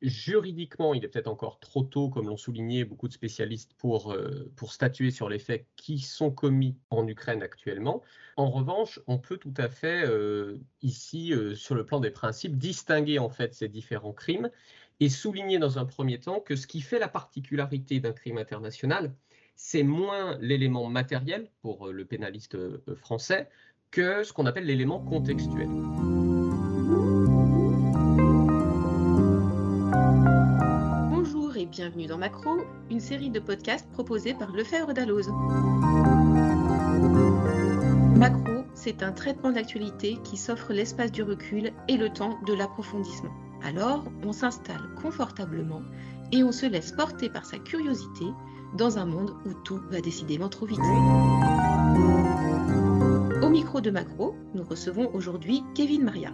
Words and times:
Juridiquement, 0.00 0.94
il 0.94 1.04
est 1.04 1.08
peut-être 1.08 1.26
encore 1.26 1.58
trop 1.58 1.82
tôt, 1.82 2.08
comme 2.08 2.28
l'ont 2.28 2.36
souligné 2.36 2.84
beaucoup 2.84 3.08
de 3.08 3.12
spécialistes, 3.12 3.74
pour, 3.78 4.12
euh, 4.12 4.48
pour 4.54 4.72
statuer 4.72 5.10
sur 5.10 5.28
les 5.28 5.40
faits 5.40 5.66
qui 5.74 5.98
sont 5.98 6.30
commis 6.30 6.76
en 6.90 7.06
Ukraine 7.08 7.42
actuellement. 7.42 8.02
En 8.36 8.48
revanche, 8.48 9.00
on 9.08 9.18
peut 9.18 9.38
tout 9.38 9.54
à 9.56 9.68
fait, 9.68 10.06
euh, 10.06 10.58
ici, 10.82 11.32
euh, 11.32 11.56
sur 11.56 11.74
le 11.74 11.84
plan 11.84 11.98
des 11.98 12.12
principes, 12.12 12.56
distinguer 12.56 13.18
en 13.18 13.28
fait 13.28 13.54
ces 13.54 13.68
différents 13.68 14.12
crimes 14.12 14.50
et 15.00 15.08
souligner 15.08 15.58
dans 15.58 15.80
un 15.80 15.84
premier 15.84 16.20
temps 16.20 16.38
que 16.38 16.54
ce 16.54 16.68
qui 16.68 16.80
fait 16.80 17.00
la 17.00 17.08
particularité 17.08 17.98
d'un 17.98 18.12
crime 18.12 18.38
international, 18.38 19.12
c'est 19.56 19.82
moins 19.82 20.38
l'élément 20.40 20.86
matériel 20.88 21.50
pour 21.60 21.88
le 21.88 22.04
pénaliste 22.04 22.56
français 22.94 23.48
que 23.90 24.22
ce 24.22 24.32
qu'on 24.32 24.46
appelle 24.46 24.66
l'élément 24.66 25.00
contextuel. 25.00 25.68
Bienvenue 31.70 32.06
dans 32.06 32.18
Macro, 32.18 32.58
une 32.90 33.00
série 33.00 33.30
de 33.30 33.40
podcasts 33.40 33.88
proposés 33.90 34.34
par 34.34 34.52
Lefebvre 34.52 34.94
Dalloz. 34.94 35.28
Macro, 38.16 38.64
c'est 38.74 39.02
un 39.02 39.12
traitement 39.12 39.52
d'actualité 39.52 40.18
qui 40.24 40.36
s'offre 40.36 40.72
l'espace 40.72 41.12
du 41.12 41.22
recul 41.22 41.72
et 41.88 41.96
le 41.96 42.08
temps 42.08 42.38
de 42.46 42.54
l'approfondissement. 42.54 43.32
Alors, 43.62 44.04
on 44.24 44.32
s'installe 44.32 44.88
confortablement 45.02 45.82
et 46.32 46.42
on 46.42 46.52
se 46.52 46.66
laisse 46.66 46.92
porter 46.92 47.28
par 47.28 47.44
sa 47.44 47.58
curiosité 47.58 48.24
dans 48.76 48.98
un 48.98 49.04
monde 49.04 49.34
où 49.44 49.52
tout 49.64 49.80
va 49.90 50.00
décidément 50.00 50.48
trop 50.48 50.66
vite. 50.66 50.80
Au 53.42 53.48
micro 53.50 53.80
de 53.80 53.90
Macro, 53.90 54.34
nous 54.54 54.62
recevons 54.62 55.10
aujourd'hui 55.14 55.62
Kevin 55.74 56.04
Maria. 56.04 56.32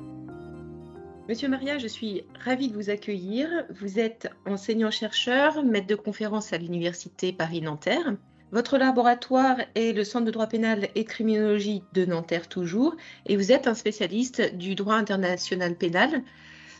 Monsieur 1.27 1.49
Maria, 1.49 1.79
je 1.79 1.89
suis 1.89 2.23
ravie 2.45 2.69
de 2.69 2.75
vous 2.75 2.91
accueillir. 2.91 3.49
Vous 3.81 3.99
êtes 3.99 4.29
enseignant-chercheur, 4.45 5.65
maître 5.65 5.87
de 5.87 5.95
conférence 5.95 6.53
à 6.53 6.59
l'Université 6.59 7.33
Paris-Nanterre. 7.33 8.15
Votre 8.53 8.77
laboratoire 8.77 9.57
est 9.75 9.97
le 9.97 10.05
Centre 10.05 10.27
de 10.27 10.31
droit 10.31 10.49
pénal 10.49 10.89
et 10.95 11.07
criminologie 11.07 11.83
de 11.95 12.05
Nanterre 12.05 12.47
toujours, 12.47 12.95
et 13.25 13.37
vous 13.39 13.53
êtes 13.53 13.67
un 13.67 13.75
spécialiste 13.75 14.55
du 14.55 14.75
droit 14.75 14.97
international 14.97 15.77
pénal. 15.77 16.23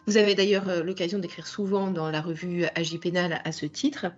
Vous 0.07 0.19
avez 0.19 0.35
d'ailleurs 0.35 0.69
euh, 0.69 0.83
l'occasion 0.83 1.19
d'écrire 1.19 1.47
souvent 1.47 1.91
dans 1.91 2.11
la 2.11 2.21
revue 2.21 2.67
Agi 2.75 2.99
Pénal 2.99 3.41
à 3.45 3.51
ce 3.51 3.65
titre. 3.65 4.09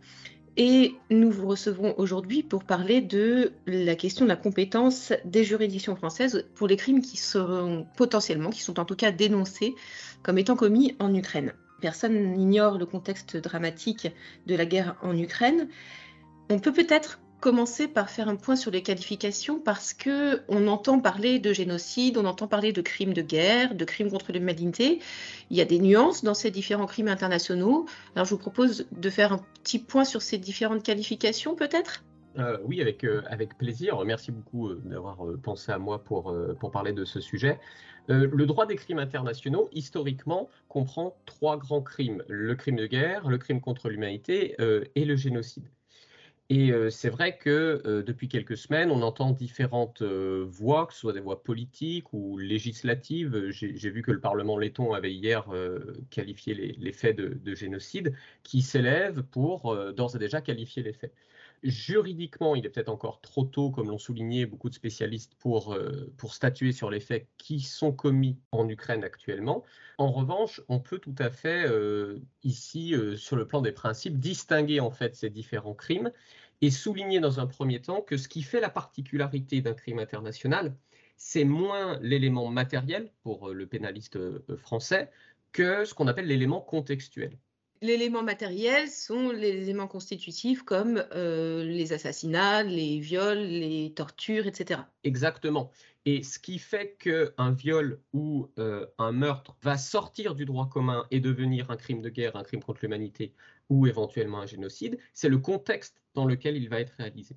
Et 0.59 0.95
nous 1.11 1.31
vous 1.31 1.47
recevons 1.47 1.95
aujourd'hui 1.99 2.43
pour 2.43 2.65
parler 2.65 3.03
de 3.03 3.53
la 3.67 3.95
question 3.95 4.25
de 4.25 4.31
la 4.31 4.37
compétence 4.37 5.13
des 5.27 5.45
juridictions 5.45 5.97
françaises 5.97 6.47
pour 6.55 6.67
les 6.67 6.77
crimes 6.77 7.03
qui 7.03 7.19
seront 7.19 7.87
potentiellement, 7.97 8.49
qui 8.49 8.63
sont 8.63 8.81
en 8.81 8.87
tout 8.87 8.97
cas 8.97 9.13
dénoncés 9.13 9.75
comme 10.23 10.39
étant 10.39 10.57
commis 10.57 10.97
en 10.99 11.15
Ukraine. 11.15 11.53
Personne 11.83 12.33
n'ignore 12.33 12.79
le 12.79 12.87
contexte 12.87 13.37
dramatique 13.37 14.09
de 14.47 14.55
la 14.55 14.65
guerre 14.65 14.97
en 15.03 15.17
Ukraine. 15.17 15.69
On 16.49 16.59
peut 16.59 16.73
peut-être 16.73 17.21
commencer 17.47 17.87
par 17.87 18.11
faire 18.11 18.29
un 18.29 18.35
point 18.35 18.57
sur 18.57 18.73
les 18.73 18.83
qualifications 18.83 19.61
parce 19.61 19.95
que 19.95 20.43
on 20.49 20.67
entend 20.67 20.99
parler 20.99 21.39
de 21.39 21.53
génocide, 21.53 22.19
on 22.19 22.25
entend 22.25 22.49
parler 22.49 22.73
de 22.73 22.83
crimes 22.83 23.13
de 23.13 23.23
guerre, 23.23 23.77
de 23.77 23.85
crimes 23.85 24.11
contre 24.11 24.33
l'humanité. 24.33 24.99
Il 25.51 25.57
y 25.57 25.61
a 25.61 25.65
des 25.65 25.79
nuances 25.79 26.25
dans 26.25 26.35
ces 26.35 26.51
différents 26.51 26.87
crimes 26.87 27.07
internationaux. 27.07 27.87
Alors 28.17 28.27
je 28.27 28.31
vous 28.31 28.41
propose 28.41 28.89
de 28.91 29.11
faire 29.11 29.33
un 29.33 29.39
petit 29.63 29.79
point 29.79 30.05
sur 30.05 30.23
ces 30.23 30.39
différentes 30.39 30.83
qualifications 30.83 31.55
peut-être? 31.55 32.03
Euh, 32.37 32.59
oui, 32.65 32.81
avec, 32.81 33.05
euh, 33.05 33.23
avec 33.31 33.57
plaisir. 33.57 34.05
Merci 34.05 34.33
beaucoup 34.33 34.71
euh, 34.71 34.83
d'avoir 34.85 35.19
pensé 35.41 35.71
à 35.71 35.79
moi 35.79 36.03
pour, 36.03 36.35
pour 36.59 36.73
parler 36.73 36.93
de 36.93 37.05
ce 37.05 37.21
sujet. 37.21 37.61
le 38.09 38.45
droit 38.45 38.67
des 38.67 38.75
crimes 38.75 38.99
internationaux, 38.99 39.69
historiquement, 39.71 40.51
comprend 40.69 41.17
trois 41.27 41.57
grands 41.57 41.81
crimes. 41.81 42.25
Le 42.27 42.57
crime 42.57 42.75
de 42.75 42.87
guerre, 42.87 43.29
le 43.29 43.39
crime 43.39 43.61
contre 43.61 43.89
l'humanité 43.89 44.57
et 44.97 45.05
le 45.05 45.15
génocide. 45.15 45.69
Et 46.49 46.73
c'est 46.91 47.11
vrai 47.11 47.39
que 47.39 48.03
depuis 48.07 48.29
quelques 48.29 48.57
semaines, 48.57 48.93
on 48.93 49.03
entend 49.03 49.33
différentes 49.33 50.03
voix, 50.03 50.87
que 50.87 50.93
ce 50.93 51.01
soit 51.01 51.13
des 51.13 51.21
voix 51.21 51.43
politiques 51.43 52.13
ou 52.13 52.39
législatives. 52.39 53.51
J'ai 53.51 53.91
vu 53.91 54.03
que 54.03 54.13
le 54.13 54.21
Parlement 54.21 54.57
letton 54.57 54.93
avait 54.93 55.13
hier 55.13 55.45
qualifié 56.11 56.55
les, 56.55 56.93
faits 56.93 57.17
de, 57.17 57.55
génocide, 57.55 58.15
qui 58.45 58.63
s'élèvent 58.63 59.25
pour 59.25 59.77
d'ores 59.93 60.15
et 60.15 60.19
déjà 60.21 60.41
qualifier 60.41 60.85
les 60.85 60.93
faits. 60.93 61.13
Juridiquement, 61.63 62.55
il 62.55 62.65
est 62.65 62.71
peut-être 62.71 62.89
encore 62.89 63.21
trop 63.21 63.45
tôt, 63.45 63.71
comme 63.71 63.89
l'ont 63.89 63.99
souligné 63.99 64.47
beaucoup 64.47 64.69
de 64.69 64.75
spécialistes, 64.75 65.35
pour, 65.39 65.77
pour 66.17 66.35
statuer 66.35 66.73
sur 66.73 66.91
les 66.91 67.01
faits 67.01 67.27
qui 67.39 67.61
sont 67.61 67.93
commis 67.93 68.39
en 68.53 68.69
Ukraine 68.69 69.05
actuellement. 69.05 69.65
En 69.99 70.13
revanche, 70.13 70.61
on 70.69 70.79
peut 70.79 70.99
tout 70.99 71.15
à 71.19 71.31
fait, 71.31 71.67
ici, 72.45 72.95
sur 73.17 73.37
le 73.37 73.47
plan 73.47 73.63
des 73.63 73.73
principes, 73.73 74.19
distinguer 74.19 74.81
en 74.81 74.91
fait 74.91 75.17
ces 75.17 75.31
différents 75.31 75.75
crimes 75.75 76.13
et 76.61 76.71
souligner 76.71 77.21
dans 77.21 77.41
un 77.41 77.47
premier 77.47 77.81
temps 77.81 78.01
que 78.01 78.17
ce 78.17 78.29
qui 78.29 78.43
fait 78.43 78.61
la 78.61 78.71
particularité 78.71 79.61
d'un 79.61 79.75
crime 79.75 79.99
international, 79.99 80.77
c'est 81.17 81.45
moins 81.45 81.99
l'élément 82.01 82.49
matériel 82.49 83.11
pour 83.23 83.51
le 83.51 83.67
pénaliste 83.67 84.19
français 84.57 85.11
que 85.53 85.85
ce 85.87 85.95
qu'on 85.95 86.07
appelle 86.07 86.27
l'élément 86.27 86.61
contextuel. 86.61 87.39
L'élément 87.83 88.23
matériel 88.23 88.89
sont 88.89 89.31
les 89.31 89.49
éléments 89.49 89.87
constitutifs 89.87 90.63
comme 90.63 91.05
euh, 91.13 91.63
les 91.63 91.93
assassinats, 91.93 92.63
les 92.63 92.99
viols, 92.99 93.39
les 93.39 93.93
tortures, 93.95 94.47
etc. 94.47 94.81
Exactement. 95.05 95.71
Et 96.07 96.23
ce 96.23 96.39
qui 96.39 96.59
fait 96.59 96.97
qu'un 96.99 97.53
viol 97.53 98.01
ou 98.13 98.49
euh, 98.59 98.87
un 98.99 99.13
meurtre 99.13 99.57
va 99.63 99.77
sortir 99.77 100.35
du 100.35 100.47
droit 100.47 100.69
commun 100.71 101.07
et 101.11 101.21
devenir 101.21 101.71
un 101.71 101.77
crime 101.77 102.01
de 102.01 102.09
guerre, 102.09 102.37
un 102.37 102.45
crime 102.45 102.63
contre 102.63 102.81
l'humanité 102.83 103.35
ou 103.69 103.87
éventuellement 103.87 104.41
un 104.41 104.47
génocide, 104.47 104.99
c'est 105.13 105.29
le 105.29 105.39
contexte 105.39 106.01
dans 106.15 106.25
lequel 106.25 106.57
il 106.57 106.69
va 106.69 106.81
être 106.81 106.95
réalisé. 106.97 107.37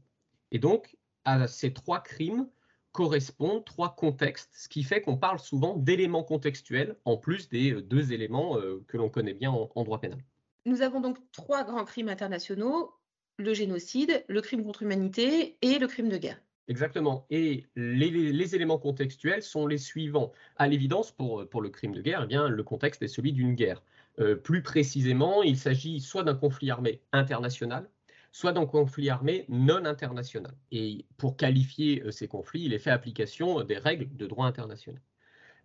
Et 0.51 0.59
donc, 0.59 0.95
à 1.25 1.47
ces 1.47 1.73
trois 1.73 1.99
crimes 1.99 2.47
correspondent 2.93 3.65
trois 3.65 3.95
contextes, 3.95 4.51
ce 4.53 4.69
qui 4.69 4.83
fait 4.83 5.01
qu'on 5.01 5.17
parle 5.17 5.39
souvent 5.39 5.75
d'éléments 5.75 6.23
contextuels 6.23 6.95
en 7.05 7.17
plus 7.17 7.49
des 7.49 7.73
euh, 7.73 7.81
deux 7.81 8.13
éléments 8.13 8.57
que 8.87 8.97
l'on 8.97 9.09
connaît 9.09 9.33
bien 9.33 9.51
en 9.51 9.83
droit 9.83 9.99
pénal. 9.99 10.23
Nous 10.69 10.83
avons 10.83 11.01
donc 11.01 11.17
trois 11.31 11.63
grands 11.63 11.83
crimes 11.83 12.09
internationaux, 12.09 12.93
le 13.37 13.55
génocide, 13.55 14.23
le 14.27 14.39
crime 14.39 14.63
contre 14.63 14.83
l'humanité 14.83 15.57
et 15.63 15.79
le 15.79 15.87
crime 15.87 16.09
de 16.09 16.17
guerre. 16.17 16.39
Exactement. 16.67 17.25
Et 17.31 17.65
les, 17.75 18.55
éléments 18.55 18.77
contextuels 18.77 19.41
sont 19.41 19.65
les 19.65 19.79
suivants. 19.79 20.31
À 20.57 20.67
l'évidence, 20.67 21.11
pour, 21.11 21.41
le 21.59 21.69
crime 21.69 21.93
de 21.95 22.03
guerre, 22.03 22.21
eh 22.25 22.27
bien, 22.27 22.47
le 22.47 22.61
contexte 22.61 23.01
est 23.01 23.07
celui 23.07 23.33
d'une 23.33 23.55
guerre. 23.55 23.81
Euh, 24.19 24.35
plus 24.35 24.61
précisément, 24.61 25.41
il 25.41 25.57
s'agit 25.57 26.01
soit 26.01 26.21
d'un 26.21 26.35
conflit 26.35 26.69
armé 26.69 27.01
international, 27.13 27.89
soit 28.31 28.51
d'un 28.51 28.67
conflit 28.67 29.09
armé 29.09 29.45
non 29.49 29.85
international. 29.85 30.53
Et 30.71 31.07
pour 31.17 31.35
qualifier 31.35 32.03
euh, 32.03 32.11
ces 32.11 32.27
conflits, 32.27 32.65
il 32.65 32.73
est 32.73 32.79
fait 32.79 32.91
application 32.91 33.63
des 33.63 33.79
règles 33.79 34.15
de 34.15 34.27
droit 34.27 34.45
international. 34.45 35.01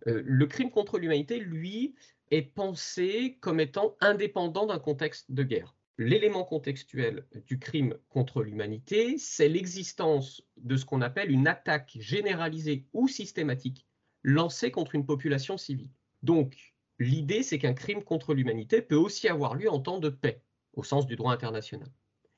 Euh, 0.07 0.23
le 0.25 0.45
crime 0.47 0.71
contre 0.71 0.97
l'humanité, 0.97 1.39
lui, 1.39 1.93
est 2.31 2.41
pensé 2.41 3.37
comme 3.41 3.59
étant 3.59 3.95
indépendant 4.01 4.65
d'un 4.65 4.79
contexte 4.79 5.31
de 5.31 5.43
guerre. 5.43 5.75
L'élément 5.97 6.43
contextuel 6.43 7.25
du 7.47 7.57
crime 7.57 7.95
contre 8.09 8.43
l'humanité, 8.43 9.17
c'est 9.17 9.47
l'existence 9.47 10.43
de 10.57 10.75
ce 10.75 10.85
qu'on 10.85 11.01
appelle 11.01 11.31
une 11.31 11.47
attaque 11.47 11.95
généralisée 11.99 12.85
ou 12.93 13.07
systématique 13.07 13.85
lancée 14.23 14.71
contre 14.71 14.95
une 14.95 15.05
population 15.05 15.57
civile. 15.57 15.89
Donc, 16.23 16.73
l'idée, 16.99 17.43
c'est 17.43 17.59
qu'un 17.59 17.73
crime 17.73 18.03
contre 18.03 18.33
l'humanité 18.33 18.81
peut 18.81 18.95
aussi 18.95 19.29
avoir 19.29 19.55
lieu 19.55 19.69
en 19.69 19.79
temps 19.79 19.99
de 19.99 20.09
paix, 20.09 20.41
au 20.73 20.83
sens 20.83 21.05
du 21.05 21.15
droit 21.15 21.31
international. 21.31 21.87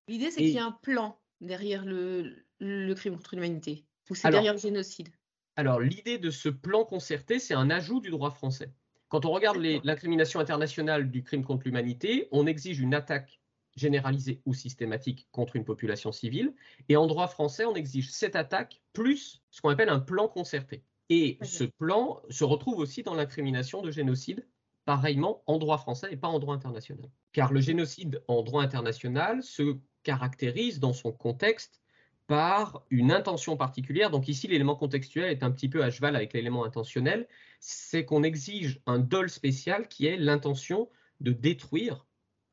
L'idée, 0.08 0.30
c'est 0.30 0.42
qu'il 0.42 0.52
y 0.52 0.60
a 0.60 0.66
un 0.66 0.78
plan 0.84 1.20
derrière 1.42 1.86
le, 1.86 2.46
crime 2.94 3.16
contre 3.16 3.36
l'humanité, 3.36 3.86
ou 4.10 4.16
c'est 4.16 4.30
derrière 4.30 4.54
le 4.54 4.60
génocide 4.60 5.10
Alors, 5.56 5.80
l'idée 5.80 6.18
de 6.18 6.30
ce 6.30 6.50
plan 6.50 6.86
concerté, 6.86 7.40
c'est 7.40 7.54
un 7.54 7.70
ajout 7.70 8.02
du 8.02 8.10
droit 8.10 8.32
français. 8.32 8.72
Quand 9.10 9.26
on 9.26 9.32
regarde 9.32 9.58
l'incrimination 9.58 10.40
internationale 10.40 11.10
du 11.10 11.24
crime 11.24 11.44
contre 11.44 11.64
l'humanité, 11.66 12.28
on 12.32 12.46
exige 12.46 12.80
une 12.80 12.94
attaque 12.94 13.40
généralisée 13.78 14.42
ou 14.46 14.54
systématique 14.54 15.28
contre 15.32 15.56
une 15.56 15.64
population 15.64 16.12
civile. 16.12 16.54
Et 16.90 16.98
en 16.98 17.08
droit 17.08 17.28
français, 17.28 17.66
on 17.66 17.76
exige 17.76 18.12
cette 18.12 18.36
attaque 18.36 18.82
plus 18.92 19.42
ce 19.52 19.62
qu'on 19.62 19.70
appelle 19.70 19.90
un 19.90 20.00
plan 20.00 20.28
concerté. 20.28 20.84
Et 21.10 21.38
ce 21.42 21.64
plan 21.64 22.22
se 22.30 22.44
retrouve 22.44 22.80
aussi 22.80 23.04
dans 23.04 23.14
l'incrimination 23.14 23.82
de 23.82 23.92
génocide, 23.92 24.46
pareillement 24.84 25.42
en 25.46 25.58
droit 25.58 25.78
français 25.78 26.10
et 26.12 26.18
pas 26.18 26.28
en 26.28 26.40
droit 26.40 26.56
international. 26.56 27.10
Car 27.32 27.54
le 27.54 27.62
génocide 27.62 28.22
en 28.28 28.42
droit 28.42 28.64
international 28.64 29.42
se 29.42 29.78
caractérise 30.04 30.80
dans 30.80 30.94
son 30.94 31.14
contexte 31.14 31.82
par 32.28 32.84
une 32.90 33.12
intention 33.12 33.58
particulière. 33.58 34.12
Donc 34.12 34.28
ici, 34.28 34.48
l'élément 34.48 34.76
contextuel 34.76 35.32
est 35.32 35.44
un 35.44 35.52
petit 35.52 35.70
peu 35.70 35.84
à 35.84 35.90
cheval 35.90 36.16
avec 36.16 36.34
l'élément 36.34 36.66
intentionnel. 36.66 37.28
C'est 37.60 38.06
qu'on 38.06 38.24
exige 38.24 38.82
un 38.86 39.00
dol 39.00 39.30
spécial 39.30 39.88
qui 39.88 40.06
est 40.06 40.18
l'intention 40.18 40.90
de 41.22 41.32
détruire 41.32 42.06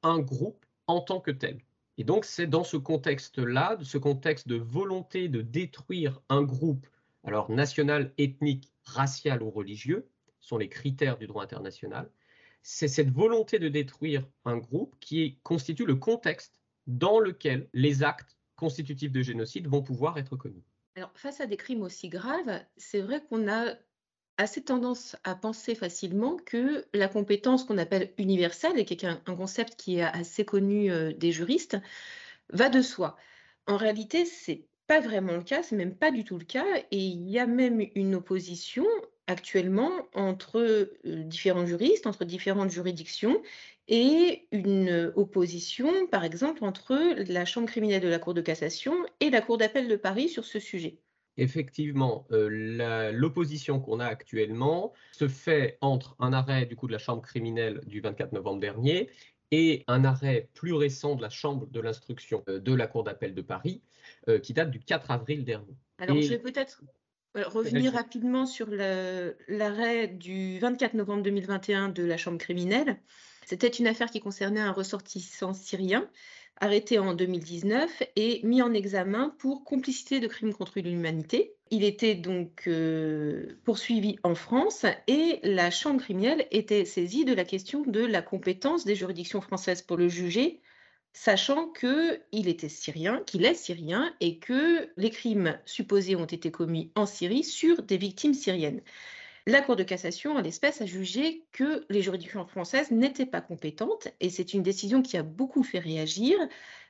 un 0.02 0.20
groupe 0.20 0.64
en 0.86 1.00
tant 1.00 1.20
que 1.20 1.30
tel. 1.30 1.58
Et 1.98 2.04
donc 2.04 2.24
c'est 2.24 2.46
dans 2.46 2.64
ce 2.64 2.76
contexte-là, 2.76 3.78
ce 3.82 3.98
contexte 3.98 4.48
de 4.48 4.56
volonté 4.56 5.28
de 5.28 5.42
détruire 5.42 6.20
un 6.28 6.42
groupe, 6.42 6.86
alors 7.24 7.50
national, 7.50 8.12
ethnique, 8.18 8.72
racial 8.84 9.42
ou 9.42 9.50
religieux, 9.50 10.08
sont 10.40 10.58
les 10.58 10.68
critères 10.68 11.18
du 11.18 11.26
droit 11.26 11.42
international. 11.42 12.10
c'est 12.62 12.88
cette 12.88 13.10
volonté 13.10 13.58
de 13.58 13.68
détruire 13.68 14.26
un 14.44 14.56
groupe 14.56 14.96
qui 15.00 15.38
constitue 15.42 15.84
le 15.84 15.96
contexte 15.96 16.58
dans 16.86 17.18
lequel 17.18 17.68
les 17.74 18.02
actes 18.02 18.33
constitutifs 18.56 19.12
de 19.12 19.22
génocide 19.22 19.66
vont 19.66 19.82
pouvoir 19.82 20.18
être 20.18 20.36
commis. 20.36 20.64
Alors, 20.96 21.10
face 21.14 21.40
à 21.40 21.46
des 21.46 21.56
crimes 21.56 21.82
aussi 21.82 22.08
graves, 22.08 22.60
c'est 22.76 23.00
vrai 23.00 23.22
qu'on 23.28 23.48
a 23.48 23.74
assez 24.36 24.62
tendance 24.62 25.16
à 25.24 25.34
penser 25.34 25.74
facilement 25.74 26.36
que 26.36 26.84
la 26.92 27.08
compétence 27.08 27.64
qu'on 27.64 27.78
appelle 27.78 28.12
universelle, 28.18 28.78
et 28.78 28.84
qui 28.84 28.94
est 28.94 29.04
un, 29.04 29.16
concept 29.16 29.76
qui 29.76 29.96
est 29.96 30.02
assez 30.02 30.44
connu 30.44 30.90
euh, 30.90 31.12
des 31.12 31.32
juristes, 31.32 31.76
va 32.52 32.68
de 32.68 32.82
soi. 32.82 33.16
En 33.66 33.76
réalité, 33.76 34.24
c'est 34.24 34.66
pas 34.86 35.00
vraiment 35.00 35.34
le 35.34 35.42
cas, 35.42 35.62
c'est 35.62 35.76
même 35.76 35.94
pas 35.94 36.10
du 36.10 36.24
tout 36.24 36.38
le 36.38 36.44
cas, 36.44 36.66
et 36.90 36.98
il 36.98 37.28
y 37.28 37.38
a 37.38 37.46
même 37.46 37.80
une 37.94 38.14
opposition 38.14 38.86
actuellement 39.26 39.90
entre 40.14 40.58
euh, 40.58 40.98
différents 41.04 41.66
juristes, 41.66 42.06
entre 42.06 42.24
différentes 42.24 42.70
juridictions, 42.70 43.40
et 43.88 44.46
une 44.52 45.12
opposition, 45.16 46.06
par 46.06 46.24
exemple, 46.24 46.64
entre 46.64 46.96
la 47.28 47.44
Chambre 47.44 47.68
criminelle 47.68 48.02
de 48.02 48.08
la 48.08 48.18
Cour 48.18 48.34
de 48.34 48.40
cassation 48.40 48.94
et 49.20 49.30
la 49.30 49.40
Cour 49.40 49.58
d'appel 49.58 49.88
de 49.88 49.96
Paris 49.96 50.28
sur 50.28 50.44
ce 50.44 50.58
sujet. 50.58 50.98
Effectivement, 51.36 52.26
euh, 52.30 53.10
l'opposition 53.12 53.80
qu'on 53.80 53.98
a 53.98 54.06
actuellement 54.06 54.92
se 55.12 55.26
fait 55.26 55.78
entre 55.80 56.14
un 56.20 56.32
arrêt 56.32 56.64
du 56.64 56.76
coup 56.76 56.86
de 56.86 56.92
la 56.92 56.98
Chambre 56.98 57.22
criminelle 57.22 57.80
du 57.86 58.00
24 58.00 58.32
novembre 58.32 58.60
dernier 58.60 59.10
et 59.50 59.84
un 59.88 60.04
arrêt 60.04 60.48
plus 60.54 60.72
récent 60.72 61.16
de 61.16 61.22
la 61.22 61.30
Chambre 61.30 61.66
de 61.66 61.80
l'instruction 61.80 62.44
euh, 62.48 62.60
de 62.60 62.72
la 62.72 62.86
Cour 62.86 63.02
d'appel 63.02 63.34
de 63.34 63.42
Paris 63.42 63.82
euh, 64.28 64.38
qui 64.38 64.52
date 64.52 64.70
du 64.70 64.78
4 64.78 65.10
avril 65.10 65.44
dernier. 65.44 65.76
Alors, 65.98 66.20
je 66.20 66.28
vais 66.28 66.38
peut-être 66.38 66.82
revenir 67.34 67.92
rapidement 67.94 68.46
sur 68.46 68.68
l'arrêt 68.70 70.06
du 70.06 70.60
24 70.60 70.94
novembre 70.94 71.24
2021 71.24 71.88
de 71.88 72.04
la 72.04 72.16
Chambre 72.16 72.38
criminelle. 72.38 73.00
C'était 73.46 73.68
une 73.68 73.86
affaire 73.86 74.10
qui 74.10 74.20
concernait 74.20 74.60
un 74.60 74.72
ressortissant 74.72 75.54
syrien 75.54 76.08
arrêté 76.60 76.98
en 76.98 77.14
2019 77.14 78.02
et 78.16 78.40
mis 78.44 78.62
en 78.62 78.72
examen 78.72 79.34
pour 79.38 79.64
complicité 79.64 80.20
de 80.20 80.26
crimes 80.26 80.54
contre 80.54 80.80
l'humanité. 80.80 81.54
Il 81.70 81.84
était 81.84 82.14
donc 82.14 82.64
euh, 82.66 83.58
poursuivi 83.64 84.16
en 84.22 84.34
France 84.34 84.86
et 85.08 85.40
la 85.42 85.70
Chambre 85.70 86.00
criminelle 86.00 86.46
était 86.50 86.84
saisie 86.84 87.24
de 87.24 87.34
la 87.34 87.44
question 87.44 87.82
de 87.82 88.04
la 88.04 88.22
compétence 88.22 88.84
des 88.84 88.94
juridictions 88.94 89.40
françaises 89.40 89.82
pour 89.82 89.96
le 89.96 90.08
juger, 90.08 90.60
sachant 91.12 91.68
qu'il 91.68 92.48
était 92.48 92.68
syrien, 92.68 93.22
qu'il 93.26 93.44
est 93.44 93.54
syrien 93.54 94.14
et 94.20 94.38
que 94.38 94.88
les 94.96 95.10
crimes 95.10 95.58
supposés 95.64 96.16
ont 96.16 96.24
été 96.24 96.50
commis 96.50 96.92
en 96.94 97.06
Syrie 97.06 97.44
sur 97.44 97.82
des 97.82 97.96
victimes 97.96 98.34
syriennes. 98.34 98.82
La 99.46 99.60
Cour 99.60 99.76
de 99.76 99.82
cassation, 99.82 100.36
en 100.36 100.40
l'espèce, 100.40 100.80
a 100.80 100.86
jugé 100.86 101.44
que 101.52 101.84
les 101.90 102.00
juridictions 102.00 102.46
françaises 102.46 102.90
n'étaient 102.90 103.26
pas 103.26 103.42
compétentes 103.42 104.08
et 104.20 104.30
c'est 104.30 104.54
une 104.54 104.62
décision 104.62 105.02
qui 105.02 105.18
a 105.18 105.22
beaucoup 105.22 105.62
fait 105.62 105.78
réagir 105.78 106.38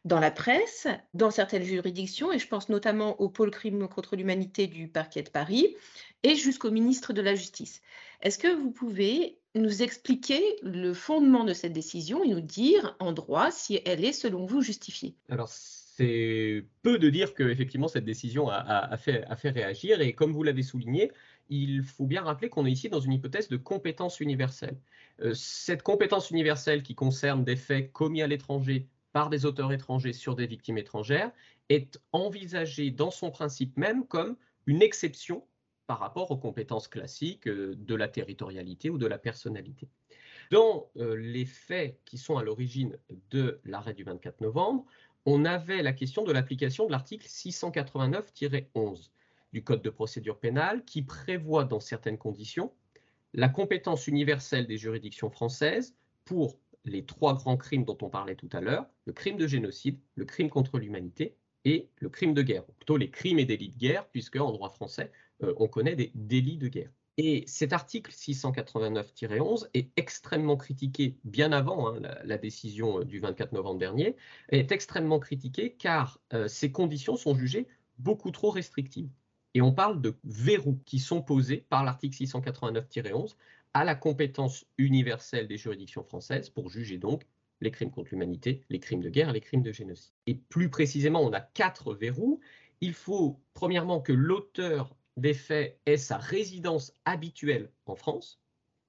dans 0.04 0.20
la 0.20 0.30
presse, 0.30 0.86
dans 1.14 1.32
certaines 1.32 1.64
juridictions, 1.64 2.30
et 2.30 2.38
je 2.38 2.46
pense 2.46 2.68
notamment 2.68 3.20
au 3.20 3.28
pôle 3.28 3.50
crime 3.50 3.88
contre 3.88 4.14
l'humanité 4.14 4.68
du 4.68 4.86
parquet 4.86 5.24
de 5.24 5.30
Paris 5.30 5.74
et 6.22 6.36
jusqu'au 6.36 6.70
ministre 6.70 7.12
de 7.12 7.22
la 7.22 7.34
Justice. 7.34 7.82
Est-ce 8.20 8.38
que 8.38 8.54
vous 8.54 8.70
pouvez 8.70 9.36
nous 9.56 9.82
expliquer 9.82 10.40
le 10.62 10.94
fondement 10.94 11.42
de 11.42 11.54
cette 11.54 11.72
décision 11.72 12.22
et 12.22 12.28
nous 12.28 12.40
dire 12.40 12.94
en 13.00 13.12
droit 13.12 13.50
si 13.50 13.80
elle 13.84 14.04
est, 14.04 14.12
selon 14.12 14.46
vous, 14.46 14.62
justifiée? 14.62 15.16
Alors, 15.28 15.48
c'est 15.96 16.64
peu 16.82 16.98
de 16.98 17.08
dire 17.08 17.34
que 17.34 17.44
effectivement 17.44 17.86
cette 17.86 18.04
décision 18.04 18.48
a, 18.48 18.96
fait, 18.96 19.24
a 19.28 19.36
fait 19.36 19.50
réagir 19.50 20.00
et 20.00 20.12
comme 20.12 20.32
vous 20.32 20.42
l'avez 20.42 20.64
souligné, 20.64 21.12
il 21.48 21.82
faut 21.82 22.06
bien 22.06 22.22
rappeler 22.22 22.48
qu'on 22.48 22.66
est 22.66 22.72
ici 22.72 22.88
dans 22.88 23.00
une 23.00 23.12
hypothèse 23.12 23.48
de 23.48 23.56
compétence 23.56 24.20
universelle. 24.20 24.78
Euh, 25.20 25.34
cette 25.34 25.82
compétence 25.82 26.30
universelle 26.30 26.82
qui 26.82 26.94
concerne 26.94 27.44
des 27.44 27.56
faits 27.56 27.92
commis 27.92 28.22
à 28.22 28.26
l'étranger 28.26 28.88
par 29.12 29.30
des 29.30 29.46
auteurs 29.46 29.72
étrangers 29.72 30.12
sur 30.12 30.34
des 30.34 30.46
victimes 30.46 30.78
étrangères 30.78 31.30
est 31.68 32.00
envisagée 32.12 32.90
dans 32.90 33.10
son 33.10 33.30
principe 33.30 33.76
même 33.76 34.06
comme 34.06 34.36
une 34.66 34.82
exception 34.82 35.46
par 35.86 35.98
rapport 35.98 36.30
aux 36.30 36.36
compétences 36.36 36.88
classiques 36.88 37.46
euh, 37.46 37.74
de 37.76 37.94
la 37.94 38.08
territorialité 38.08 38.90
ou 38.90 38.98
de 38.98 39.06
la 39.06 39.18
personnalité. 39.18 39.88
Dans 40.50 40.90
euh, 40.96 41.14
les 41.16 41.46
faits 41.46 42.00
qui 42.04 42.18
sont 42.18 42.36
à 42.36 42.42
l'origine 42.42 42.98
de 43.30 43.60
l'arrêt 43.64 43.94
du 43.94 44.04
24 44.04 44.40
novembre, 44.40 44.84
on 45.26 45.44
avait 45.44 45.82
la 45.82 45.92
question 45.92 46.24
de 46.24 46.32
l'application 46.32 46.86
de 46.86 46.92
l'article 46.92 47.26
689-11 47.26 49.10
du 49.54 49.62
Code 49.62 49.82
de 49.82 49.90
procédure 49.90 50.38
pénale 50.38 50.84
qui 50.84 51.02
prévoit 51.02 51.64
dans 51.64 51.80
certaines 51.80 52.18
conditions 52.18 52.72
la 53.34 53.48
compétence 53.48 54.08
universelle 54.08 54.66
des 54.66 54.76
juridictions 54.76 55.30
françaises 55.30 55.94
pour 56.24 56.58
les 56.84 57.04
trois 57.04 57.34
grands 57.34 57.56
crimes 57.56 57.84
dont 57.84 57.96
on 58.02 58.10
parlait 58.10 58.34
tout 58.34 58.50
à 58.52 58.60
l'heure, 58.60 58.86
le 59.06 59.12
crime 59.12 59.36
de 59.36 59.46
génocide, 59.46 59.98
le 60.16 60.24
crime 60.24 60.50
contre 60.50 60.78
l'humanité 60.78 61.36
et 61.64 61.88
le 62.00 62.08
crime 62.08 62.34
de 62.34 62.42
guerre, 62.42 62.68
ou 62.68 62.72
plutôt 62.72 62.96
les 62.96 63.10
crimes 63.10 63.38
et 63.38 63.44
délits 63.44 63.70
de 63.70 63.78
guerre, 63.78 64.06
puisque 64.08 64.36
en 64.36 64.52
droit 64.52 64.70
français, 64.70 65.10
euh, 65.42 65.54
on 65.56 65.68
connaît 65.68 65.96
des 65.96 66.10
délits 66.14 66.58
de 66.58 66.68
guerre. 66.68 66.90
Et 67.16 67.44
cet 67.46 67.72
article 67.72 68.10
689-11 68.10 69.68
est 69.72 69.88
extrêmement 69.96 70.56
critiqué 70.56 71.16
bien 71.24 71.52
avant 71.52 71.94
hein, 71.94 72.00
la, 72.24 72.38
décision 72.38 73.00
euh, 73.00 73.04
du 73.04 73.20
24 73.20 73.52
novembre 73.52 73.78
dernier, 73.78 74.16
est 74.48 74.72
extrêmement 74.72 75.20
critiqué 75.20 75.72
car 75.72 76.20
euh, 76.32 76.48
ces 76.48 76.72
conditions 76.72 77.16
sont 77.16 77.34
jugées 77.34 77.68
beaucoup 77.98 78.32
trop 78.32 78.50
restrictives. 78.50 79.08
Et 79.54 79.62
on 79.62 79.72
parle 79.72 80.00
de 80.00 80.16
verrous 80.24 80.80
qui 80.84 80.98
sont 80.98 81.22
posés 81.22 81.64
par 81.68 81.84
l'article 81.84 82.16
689-11 82.16 83.36
à 83.72 83.84
la 83.84 83.94
compétence 83.94 84.64
universelle 84.78 85.48
des 85.48 85.56
juridictions 85.56 86.04
françaises 86.04 86.50
pour 86.50 86.70
juger 86.70 86.98
donc 86.98 87.24
les 87.60 87.70
crimes 87.70 87.90
contre 87.90 88.10
l'humanité, 88.10 88.62
les 88.68 88.80
crimes 88.80 89.00
de 89.00 89.08
guerre 89.08 89.32
les 89.32 89.40
crimes 89.40 89.62
de 89.62 89.72
génocide. 89.72 90.12
Et 90.26 90.34
plus 90.34 90.70
précisément, 90.70 91.22
on 91.22 91.32
a 91.32 91.40
quatre 91.40 91.94
verrous. 91.94 92.40
Il 92.80 92.94
faut 92.94 93.40
premièrement 93.54 94.00
que 94.00 94.12
l'auteur 94.12 94.96
des 95.16 95.34
faits 95.34 95.80
ait 95.86 95.96
sa 95.96 96.18
résidence 96.18 96.92
habituelle 97.04 97.70
en 97.86 97.94
France. 97.94 98.40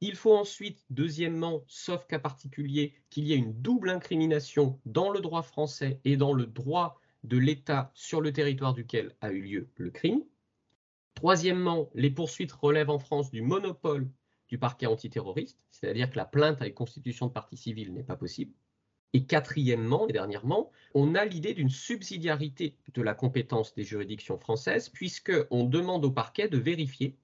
Il 0.02 0.16
faut 0.16 0.36
ensuite, 0.36 0.84
deuxièmement, 0.90 1.64
sauf 1.68 2.06
cas 2.08 2.20
particulier, 2.20 2.94
qu'il 3.10 3.26
y 3.26 3.34
ait 3.34 3.38
une 3.38 3.54
double 3.54 3.90
incrimination 3.90 4.80
dans 4.86 5.10
le 5.10 5.22
droit 5.22 5.42
français 5.42 6.00
et 6.04 6.18
dans 6.18 6.34
le 6.34 6.46
droit 6.46 7.00
de 7.24 7.38
l'État 7.38 7.92
sur 7.94 8.22
le 8.22 8.34
territoire 8.34 8.74
duquel 8.74 9.16
a 9.22 9.32
eu 9.32 9.42
lieu 9.42 9.70
le 9.78 9.90
crime. 9.90 10.24
Troisièmement, 11.16 11.90
les 11.96 12.12
poursuites 12.12 12.52
relèvent 12.52 12.90
en 12.90 13.00
France 13.00 13.32
du 13.32 13.42
monopole 13.42 14.10
du 14.48 14.60
parquet 14.60 14.86
antiterroriste, 14.86 15.60
c'est-à-dire 15.72 16.10
que 16.10 16.18
la 16.18 16.26
plainte 16.26 16.62
avec 16.62 16.76
constitution 16.76 17.28
de 17.28 17.32
partie 17.32 17.58
civile 17.58 17.94
n'est 17.94 18.04
pas 18.04 18.18
possible. 18.18 18.54
Et 19.14 19.26
quatrièmement, 19.26 20.08
et 20.10 20.14
dernièrement, 20.14 20.72
on 20.94 21.16
a 21.16 21.24
l'idée 21.24 21.54
d'une 21.54 21.70
subsidiarité 21.70 22.78
de 22.94 23.02
la 23.02 23.14
compétence 23.14 23.74
des 23.74 23.84
juridictions 23.84 24.38
françaises, 24.38 24.90
puisqu'on 24.90 25.64
demande 25.64 26.04
au 26.04 26.12
parquet 26.12 26.50
de 26.50 26.58
vérifier 26.58 27.18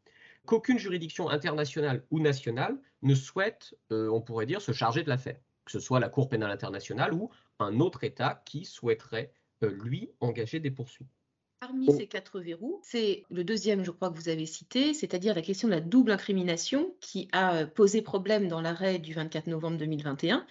qu'aucune 0.46 0.80
juridiction 0.80 1.30
internationale 1.30 2.06
ou 2.10 2.20
nationale 2.20 2.80
ne 3.02 3.14
souhaite, 3.14 3.76
euh, 3.92 4.10
on 4.10 4.22
pourrait 4.22 4.46
dire, 4.46 4.62
se 4.62 4.72
charger 4.72 5.04
de 5.04 5.10
l'affaire, 5.10 5.40
que 5.66 5.72
ce 5.72 5.80
soit 5.82 6.00
la 6.00 6.10
Cour 6.10 6.30
pénale 6.30 6.52
internationale 6.52 7.14
ou 7.14 7.30
un 7.60 7.80
autre 7.80 8.04
État 8.06 8.42
qui 8.46 8.64
souhaiterait, 8.64 9.34
euh, 9.64 9.70
lui, 9.70 10.12
engager 10.22 10.60
des 10.60 10.72
poursuites. 10.72 11.21
Parmi 11.62 11.94
ces 11.96 12.08
quatre 12.08 12.40
verrous, 12.40 12.80
c'est 12.82 13.24
le 13.30 13.44
deuxième, 13.44 13.86
je 13.86 13.92
crois, 13.92 14.10
que 14.10 14.18
vous 14.18 14.30
avez 14.30 14.48
cité, 14.48 14.96
c'est-à-dire 14.96 15.36
la 15.36 15.44
question 15.44 15.68
de 15.68 15.74
la 15.74 15.80
double 15.80 16.12
incrimination 16.12 16.96
qui 17.02 17.28
a 17.34 17.68
posé 17.68 18.02
problème 18.02 18.48
dans 18.48 18.62
l'arrêt 18.62 18.98
du 18.98 19.14
24 19.14 19.46
novembre 19.46 19.78
2021. 19.78 20.48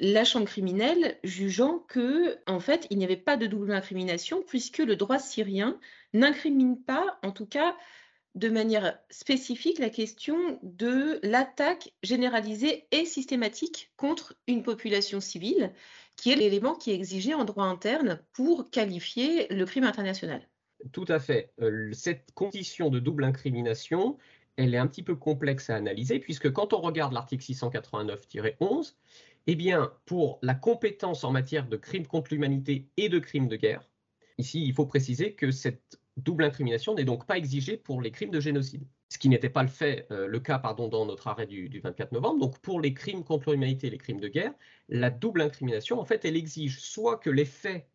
La 0.00 0.24
Chambre 0.24 0.46
criminelle 0.46 1.18
jugeant 1.22 1.80
que, 1.80 2.38
en 2.46 2.60
fait, 2.60 2.86
il 2.88 2.96
n'y 2.96 3.04
avait 3.04 3.18
pas 3.18 3.36
de 3.36 3.46
double 3.46 3.72
incrimination 3.72 4.42
puisque 4.46 4.78
le 4.78 4.96
droit 4.96 5.18
syrien 5.18 5.78
n'incrimine 6.14 6.80
pas, 6.80 7.18
en 7.22 7.30
tout 7.30 7.46
cas, 7.46 7.76
de 8.34 8.48
manière 8.48 8.98
spécifique 9.10 9.78
la 9.78 9.90
question 9.90 10.58
de 10.62 11.20
l'attaque 11.22 11.92
généralisée 12.02 12.86
et 12.90 13.04
systématique 13.04 13.92
contre 13.98 14.34
une 14.48 14.62
population 14.62 15.20
civile, 15.20 15.74
qui 16.16 16.32
est 16.32 16.36
l'élément 16.36 16.74
qui 16.74 16.90
est 16.90 16.94
exigé 16.94 17.34
en 17.34 17.44
droit 17.44 17.66
interne 17.66 18.18
pour 18.32 18.70
qualifier 18.70 19.46
le 19.50 19.66
crime 19.66 19.84
international. 19.84 20.48
Tout 20.92 21.06
à 21.08 21.18
fait. 21.18 21.52
Euh, 21.60 21.90
cette 21.92 22.32
condition 22.34 22.90
de 22.90 22.98
double 22.98 23.24
incrimination, 23.24 24.18
elle 24.56 24.74
est 24.74 24.78
un 24.78 24.86
petit 24.86 25.02
peu 25.02 25.16
complexe 25.16 25.70
à 25.70 25.76
analyser, 25.76 26.18
puisque 26.18 26.52
quand 26.52 26.72
on 26.72 26.80
regarde 26.80 27.12
l'article 27.12 27.44
689-11, 27.44 28.94
eh 29.46 29.56
bien, 29.56 29.92
pour 30.06 30.38
la 30.42 30.54
compétence 30.54 31.24
en 31.24 31.30
matière 31.30 31.68
de 31.68 31.76
crimes 31.76 32.06
contre 32.06 32.32
l'humanité 32.32 32.88
et 32.96 33.08
de 33.08 33.18
crimes 33.18 33.48
de 33.48 33.56
guerre, 33.56 33.88
ici, 34.38 34.64
il 34.64 34.74
faut 34.74 34.86
préciser 34.86 35.34
que 35.34 35.50
cette 35.50 35.98
double 36.16 36.44
incrimination 36.44 36.94
n'est 36.94 37.04
donc 37.04 37.26
pas 37.26 37.36
exigée 37.36 37.76
pour 37.76 38.00
les 38.00 38.10
crimes 38.10 38.30
de 38.30 38.40
génocide, 38.40 38.86
ce 39.08 39.18
qui 39.18 39.28
n'était 39.28 39.50
pas 39.50 39.64
le, 39.64 39.70
euh, 40.12 40.40
cas 40.40 40.58
dans 40.58 41.06
notre 41.06 41.28
arrêt 41.28 41.46
du, 41.46 41.68
du 41.68 41.80
24 41.80 42.12
novembre. 42.12 42.40
Donc, 42.40 42.58
pour 42.60 42.80
les 42.80 42.94
crimes 42.94 43.24
contre 43.24 43.52
l'humanité 43.52 43.88
et 43.88 43.90
les 43.90 43.98
crimes 43.98 44.20
de 44.20 44.28
guerre, 44.28 44.52
la 44.88 45.10
double 45.10 45.42
incrimination, 45.42 45.98
en 45.98 46.04
fait, 46.04 46.24
elle 46.24 46.36
exige 46.36 46.80
soit 46.80 47.18
que 47.18 47.30
les 47.30 47.44
faits 47.44 47.86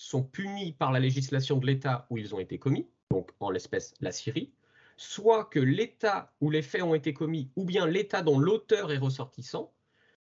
sont 0.00 0.22
punis 0.22 0.72
par 0.72 0.92
la 0.92 0.98
législation 0.98 1.58
de 1.58 1.66
l'État 1.66 2.06
où 2.08 2.16
ils 2.16 2.34
ont 2.34 2.40
été 2.40 2.58
commis, 2.58 2.88
donc 3.10 3.30
en 3.38 3.50
l'espèce 3.50 3.92
la 4.00 4.12
Syrie, 4.12 4.50
soit 4.96 5.44
que 5.44 5.60
l'État 5.60 6.32
où 6.40 6.50
les 6.50 6.62
faits 6.62 6.82
ont 6.82 6.94
été 6.94 7.12
commis, 7.12 7.50
ou 7.54 7.64
bien 7.66 7.86
l'État 7.86 8.22
dont 8.22 8.38
l'auteur 8.38 8.92
est 8.92 8.98
ressortissant, 8.98 9.72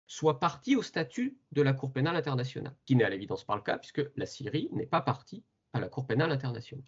soit 0.08 0.40
partie 0.40 0.74
au 0.74 0.82
statut 0.82 1.38
de 1.52 1.62
la 1.62 1.74
Cour 1.74 1.92
pénale 1.92 2.16
internationale, 2.16 2.74
qui 2.86 2.96
n'est 2.96 3.04
à 3.04 3.08
l'évidence 3.08 3.44
pas 3.44 3.54
le 3.54 3.62
cas 3.62 3.78
puisque 3.78 4.02
la 4.16 4.26
Syrie 4.26 4.68
n'est 4.72 4.86
pas 4.86 5.00
partie 5.00 5.44
à 5.72 5.78
la 5.78 5.88
Cour 5.88 6.08
pénale 6.08 6.32
internationale. 6.32 6.84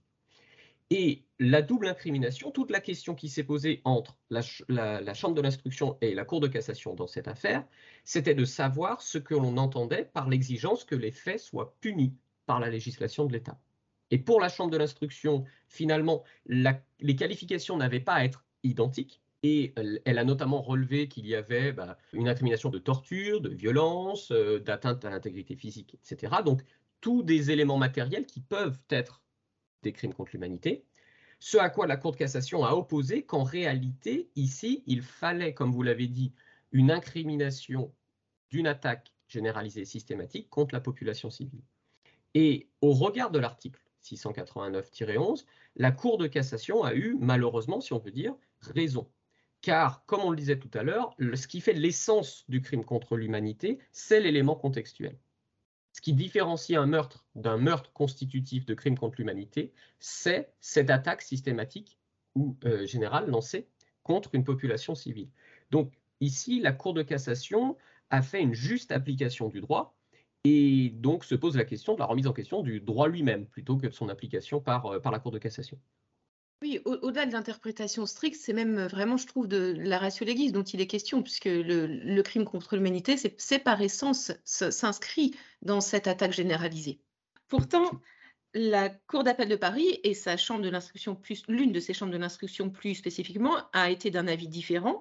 Et 0.91 1.23
la 1.39 1.63
double 1.63 1.87
incrimination, 1.87 2.51
toute 2.51 2.73
la 2.73 2.81
question 2.81 3.15
qui 3.15 3.29
s'est 3.29 3.45
posée 3.45 3.83
entre 3.85 4.17
la, 4.31 4.43
Chambre 5.15 5.37
de 5.37 5.43
l'instruction 5.43 5.97
et 6.01 6.13
la 6.17 6.25
Cour 6.25 6.41
de 6.41 6.49
cassation 6.49 6.95
dans 6.95 7.07
cette 7.07 7.29
affaire, 7.29 7.65
c'était 8.03 8.35
de 8.35 8.45
savoir 8.45 9.01
ce 9.01 9.19
que 9.19 9.35
l'on 9.35 9.59
entendait 9.59 10.07
par 10.07 10.29
l'exigence 10.29 10.85
que 10.85 10.97
les 10.97 11.13
faits 11.13 11.39
soient 11.39 11.77
punis 11.81 12.17
la 12.59 12.71
législation 12.71 13.25
de 13.27 13.33
l'État. 13.33 13.59
Et 14.11 14.19
pour 14.19 14.41
la 14.41 14.49
Chambre 14.49 14.71
de 14.71 14.77
l'instruction, 14.77 15.45
finalement, 15.69 16.25
les 16.47 17.17
qualifications 17.17 17.77
n'avaient 17.77 18.01
pas 18.01 18.15
à 18.15 18.25
être 18.25 18.45
identiques. 18.63 19.21
Et 19.43 19.73
elle, 20.05 20.19
a 20.19 20.25
notamment 20.25 20.61
relevé 20.61 21.09
qu'il 21.09 21.27
y 21.27 21.35
avait 21.35 21.73
bah, 21.73 21.97
une 22.13 22.29
incrimination 22.29 22.69
de 22.69 22.79
torture, 22.79 23.41
de 23.41 23.49
violence, 23.49 24.33
euh, 24.33 24.59
d'atteinte 24.59 25.03
à 25.07 25.11
l'intégrité 25.11 25.57
physique, 25.57 25.95
etc. 25.95 26.43
Donc, 26.45 26.63
tous 27.01 27.23
des 27.23 27.51
éléments 27.51 27.79
matériels 27.79 28.27
qui 28.27 28.41
peuvent 28.41 28.79
être 28.91 29.23
des 29.83 29.93
crimes 29.93 30.13
contre 30.13 30.33
l'humanité. 30.35 30.85
Ce 31.39 31.57
à 31.57 31.71
quoi 31.71 31.87
la 31.87 31.97
Cour 31.97 32.13
de 32.13 32.19
cassation 32.19 32.65
a 32.67 32.73
opposé 32.73 33.23
qu'en 33.23 33.43
réalité, 33.43 34.29
ici, 34.37 34.83
il 34.87 35.01
fallait, 35.01 35.55
comme 35.55 35.73
vous 35.73 35.83
l'avez 35.83 36.07
dit, 36.07 36.35
une 36.71 36.91
incrimination 36.91 37.95
d'une 38.51 38.67
attaque 38.67 39.11
généralisée 39.27 39.87
systématique 39.87 40.51
contre 40.51 40.75
la 40.75 40.81
population 40.81 41.31
civile. 41.31 41.63
Et 42.35 42.69
au 42.81 42.93
regard 42.93 43.31
de 43.31 43.39
l'article 43.39 43.81
689-11, 44.03 45.45
la 45.77 45.93
Cour 45.93 46.19
de 46.19 46.27
cassation 46.27 46.83
a 46.83 46.95
eu, 46.95 47.17
malheureusement, 47.21 47.81
si 47.81 47.93
on 47.93 48.01
peut 48.01 48.11
dire, 48.11 48.35
raison. 48.61 49.11
Car, 49.63 50.05
comme 50.07 50.21
on 50.21 50.31
le 50.31 50.37
disait 50.37 50.59
tout 50.59 50.71
à 50.75 50.83
l'heure, 50.83 51.15
ce 51.19 51.47
qui 51.47 51.61
fait 51.61 51.73
l'essence 51.73 52.45
du 52.49 52.63
crime 52.63 52.85
contre 52.85 53.17
l'humanité, 53.17 53.79
c'est 53.93 54.21
l'élément 54.21 54.55
contextuel. 54.55 55.19
Ce 55.93 56.01
qui 56.01 56.13
différencie 56.13 56.79
un 56.79 56.87
meurtre 56.87 57.27
d'un 57.35 57.59
meurtre 57.59 57.93
constitutif 57.93 58.65
de 58.65 58.75
crime 58.75 58.97
contre 58.97 59.17
l'humanité, 59.19 59.73
c'est 59.99 60.53
cette 60.61 60.89
attaque 60.89 61.21
systématique 61.21 61.99
ou 62.35 62.57
euh, 62.65 62.87
générale 62.87 63.29
lancée 63.29 63.69
contre 64.03 64.35
une 64.35 64.45
population 64.45 64.95
civile. 64.95 65.29
Donc 65.71 65.93
ici, 66.21 66.61
la 66.61 66.73
Cour 66.73 66.95
de 66.95 67.03
cassation 67.03 67.77
a 68.09 68.23
fait 68.23 68.41
une 68.41 68.55
juste 68.55 68.93
application 68.93 69.49
du 69.49 69.61
droit 69.61 70.00
et 70.45 70.91
donc 70.91 71.25
se 71.25 71.35
pose 71.35 71.57
la 71.57 71.65
question 71.65 71.95
de 71.95 71.99
la 71.99 72.07
remise 72.07 72.27
en 72.27 72.33
question 72.33 72.63
du 72.63 72.81
droit 72.81 73.09
lui-même 73.09 73.47
plutôt 73.47 73.77
que 73.77 73.87
de 73.87 73.93
son 73.93 74.09
application 74.09 74.61
par, 74.61 74.87
euh, 74.87 75.01
par 75.01 75.13
la 75.13 75.19
Cour 75.19 75.33
de 75.33 75.39
cassation. 75.39 75.79
Oui, 76.63 76.79
au-delà 76.85 77.25
de 77.25 77.33
l'interprétation 77.33 78.05
stricte, 78.05 78.39
c'est 78.39 78.53
même 78.53 78.79
euh, 78.79 78.87
vraiment, 78.87 79.17
je 79.17 79.27
trouve, 79.27 79.49
de 79.49 79.75
la 79.79 79.99
ratio 79.99 80.27
legis 80.27 80.53
dont 80.53 80.63
il 80.63 80.81
est 80.83 80.87
question, 80.87 81.23
puisque 81.23 81.47
le, 81.47 82.21
crime 82.21 82.45
contre 82.45 82.77
l'humanité, 82.77 83.17
c'est 83.17 83.59
par 83.59 83.81
essence 83.81 84.33
s'inscrit 84.45 85.35
dans 85.63 85.81
cette 85.81 86.07
attaque 86.07 86.33
généralisée. 86.33 87.01
Pourtant, 87.49 87.91
la 88.53 88.91
Cour 88.91 89.25
d'appel 89.25 89.49
de 89.49 89.57
Paris 89.57 90.01
et 90.05 90.13
sa 90.13 90.37
chambre 90.37 90.61
de 90.61 90.69
l'instruction 90.69 91.17
plus, 91.17 91.45
l'une 91.49 91.73
de 91.73 91.81
ses 91.81 91.95
chambres 91.95 92.13
de 92.13 92.19
l'instruction 92.19 92.69
plus 92.69 92.95
spécifiquement, 92.95 93.57
a 93.73 93.91
été 93.91 94.11
d'un 94.11 94.27
avis 94.27 94.49
différent 94.49 95.01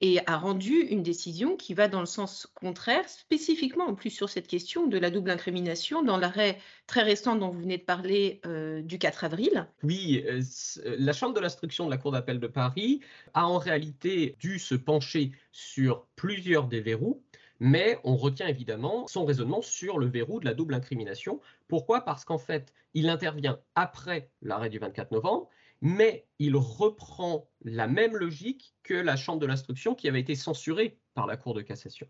et 0.00 0.20
a 0.26 0.36
rendu 0.36 0.74
une 0.74 1.02
décision 1.02 1.56
qui 1.56 1.74
va 1.74 1.88
dans 1.88 2.00
le 2.00 2.06
sens 2.06 2.48
contraire, 2.54 3.08
spécifiquement 3.08 3.86
en 3.86 3.94
plus 3.94 4.10
sur 4.10 4.28
cette 4.28 4.46
question 4.46 4.86
de 4.86 4.96
la 4.98 5.10
double 5.10 5.30
incrimination 5.30 6.02
dans 6.02 6.16
l'arrêt 6.16 6.58
très 6.86 7.02
récent 7.02 7.34
dont 7.34 7.50
vous 7.50 7.60
venez 7.60 7.78
de 7.78 7.82
parler 7.82 8.40
euh, 8.46 8.80
du 8.80 8.98
4 8.98 9.24
avril. 9.24 9.66
Oui, 9.82 10.24
euh, 10.26 10.40
euh, 10.86 10.96
la 10.98 11.12
Chambre 11.12 11.34
de 11.34 11.40
l'instruction 11.40 11.86
de 11.86 11.90
la 11.90 11.96
Cour 11.96 12.12
d'appel 12.12 12.38
de 12.38 12.46
Paris 12.46 13.00
a 13.34 13.46
en 13.46 13.58
réalité 13.58 14.36
dû 14.38 14.58
se 14.58 14.76
pencher 14.76 15.32
sur 15.50 16.06
plusieurs 16.14 16.68
des 16.68 16.80
verrous, 16.80 17.20
mais 17.58 17.98
on 18.04 18.16
retient 18.16 18.46
évidemment 18.46 19.08
son 19.08 19.24
raisonnement 19.24 19.62
sur 19.62 19.98
le 19.98 20.06
verrou 20.06 20.38
de 20.38 20.44
la 20.44 20.54
double 20.54 20.74
incrimination. 20.74 21.40
Pourquoi? 21.66 22.04
Parce 22.04 22.24
qu'en 22.24 22.38
fait, 22.38 22.72
il 22.94 23.08
intervient 23.08 23.58
après 23.74 24.30
l'arrêt 24.42 24.70
du 24.70 24.78
24 24.78 25.10
novembre 25.10 25.48
mais 25.80 26.26
il 26.38 26.56
reprend 26.56 27.48
la 27.62 27.86
même 27.86 28.16
logique 28.16 28.74
que 28.82 28.94
la 28.94 29.16
Chambre 29.16 29.40
de 29.40 29.46
l'instruction 29.46 29.94
qui 29.94 30.08
avait 30.08 30.20
été 30.20 30.34
censurée 30.34 30.98
par 31.14 31.26
la 31.26 31.36
Cour 31.36 31.54
de 31.54 31.62
cassation. 31.62 32.08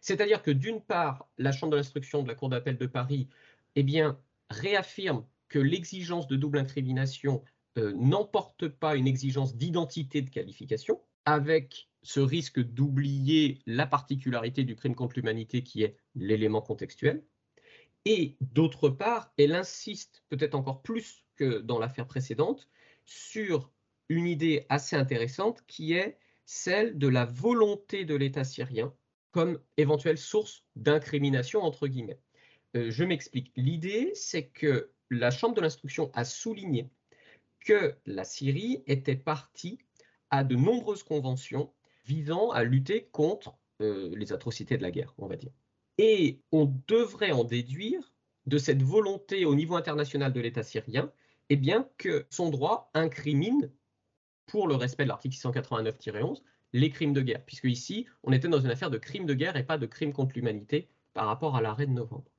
C'est-à-dire 0.00 0.42
que 0.42 0.50
d'une 0.50 0.80
part, 0.80 1.28
la 1.38 1.52
Chambre 1.52 1.72
de 1.72 1.76
l'instruction 1.76 2.22
de 2.22 2.28
la 2.28 2.34
Cour 2.34 2.48
d'appel 2.48 2.78
de 2.78 2.86
Paris 2.86 3.28
eh 3.74 3.82
bien, 3.82 4.20
réaffirme 4.50 5.26
que 5.48 5.58
l'exigence 5.58 6.28
de 6.28 6.36
double 6.36 6.58
incrimination 6.58 7.42
euh, 7.78 7.92
n'emporte 7.94 8.68
pas 8.68 8.96
une 8.96 9.06
exigence 9.06 9.56
d'identité 9.56 10.22
de 10.22 10.30
qualification, 10.30 11.00
avec 11.24 11.88
ce 12.02 12.20
risque 12.20 12.60
d'oublier 12.60 13.60
la 13.66 13.86
particularité 13.86 14.64
du 14.64 14.76
crime 14.76 14.94
contre 14.94 15.16
l'humanité 15.16 15.62
qui 15.62 15.82
est 15.82 15.96
l'élément 16.14 16.62
contextuel. 16.62 17.24
Et 18.04 18.36
d'autre 18.40 18.88
part, 18.88 19.32
elle 19.36 19.54
insiste 19.54 20.22
peut-être 20.28 20.54
encore 20.54 20.82
plus 20.82 21.24
que 21.36 21.58
dans 21.58 21.78
l'affaire 21.78 22.06
précédente 22.06 22.68
sur 23.08 23.72
une 24.10 24.26
idée 24.26 24.66
assez 24.68 24.94
intéressante 24.94 25.64
qui 25.66 25.94
est 25.94 26.18
celle 26.44 26.98
de 26.98 27.08
la 27.08 27.24
volonté 27.24 28.04
de 28.04 28.14
l'État 28.14 28.44
syrien 28.44 28.94
comme 29.32 29.58
éventuelle 29.78 30.18
source 30.18 30.64
d'incrimination, 30.76 31.62
entre 31.62 31.86
guillemets. 31.86 32.20
Euh, 32.76 32.90
je 32.90 33.04
m'explique. 33.04 33.50
L'idée, 33.56 34.12
c'est 34.14 34.48
que 34.48 34.90
la 35.10 35.30
Chambre 35.30 35.54
de 35.54 35.60
l'instruction 35.62 36.10
a 36.14 36.24
souligné 36.24 36.90
que 37.60 37.96
la 38.04 38.24
Syrie 38.24 38.82
était 38.86 39.16
partie 39.16 39.78
à 40.30 40.44
de 40.44 40.54
nombreuses 40.54 41.02
conventions 41.02 41.72
visant 42.04 42.50
à 42.50 42.62
lutter 42.62 43.08
contre 43.10 43.56
euh, 43.80 44.14
les 44.16 44.32
atrocités 44.32 44.76
de 44.76 44.82
la 44.82 44.90
guerre, 44.90 45.14
on 45.16 45.26
va 45.26 45.36
dire. 45.36 45.52
Et 45.96 46.40
on 46.52 46.74
devrait 46.86 47.32
en 47.32 47.44
déduire 47.44 48.12
de 48.46 48.58
cette 48.58 48.82
volonté 48.82 49.46
au 49.46 49.54
niveau 49.54 49.76
international 49.76 50.32
de 50.32 50.40
l'État 50.40 50.62
syrien 50.62 51.10
eh 51.50 51.56
bien 51.56 51.88
que 51.98 52.26
son 52.30 52.50
droit 52.50 52.90
incrimine, 52.94 53.70
pour 54.46 54.66
le 54.66 54.74
respect 54.74 55.04
de 55.04 55.08
l'article 55.08 55.36
689-11, 55.36 56.42
les 56.72 56.90
crimes 56.90 57.12
de 57.12 57.20
guerre, 57.20 57.44
puisque 57.44 57.64
ici, 57.64 58.06
on 58.24 58.32
était 58.32 58.48
dans 58.48 58.60
une 58.60 58.70
affaire 58.70 58.90
de 58.90 58.98
crime 58.98 59.26
de 59.26 59.34
guerre 59.34 59.56
et 59.56 59.64
pas 59.64 59.78
de 59.78 59.86
crime 59.86 60.12
contre 60.12 60.34
l'humanité 60.34 60.88
par 61.14 61.26
rapport 61.26 61.56
à 61.56 61.62
l'arrêt 61.62 61.86
de 61.86 61.92
novembre. 61.92 62.30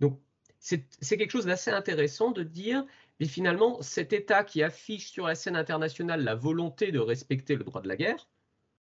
Donc, 0.00 0.20
c'est 0.58 0.86
quelque 1.00 1.30
chose 1.30 1.46
d'assez 1.46 1.72
intéressant 1.72 2.30
de 2.30 2.44
dire, 2.44 2.84
mais 3.18 3.26
finalement, 3.26 3.82
cet 3.82 4.12
État 4.12 4.44
qui 4.44 4.62
affiche 4.62 5.10
sur 5.10 5.26
la 5.26 5.34
scène 5.34 5.56
internationale 5.56 6.22
la 6.22 6.36
volonté 6.36 6.92
de 6.92 7.00
respecter 7.00 7.56
le 7.56 7.64
droit 7.64 7.82
de 7.82 7.88
la 7.88 7.96
guerre, 7.96 8.28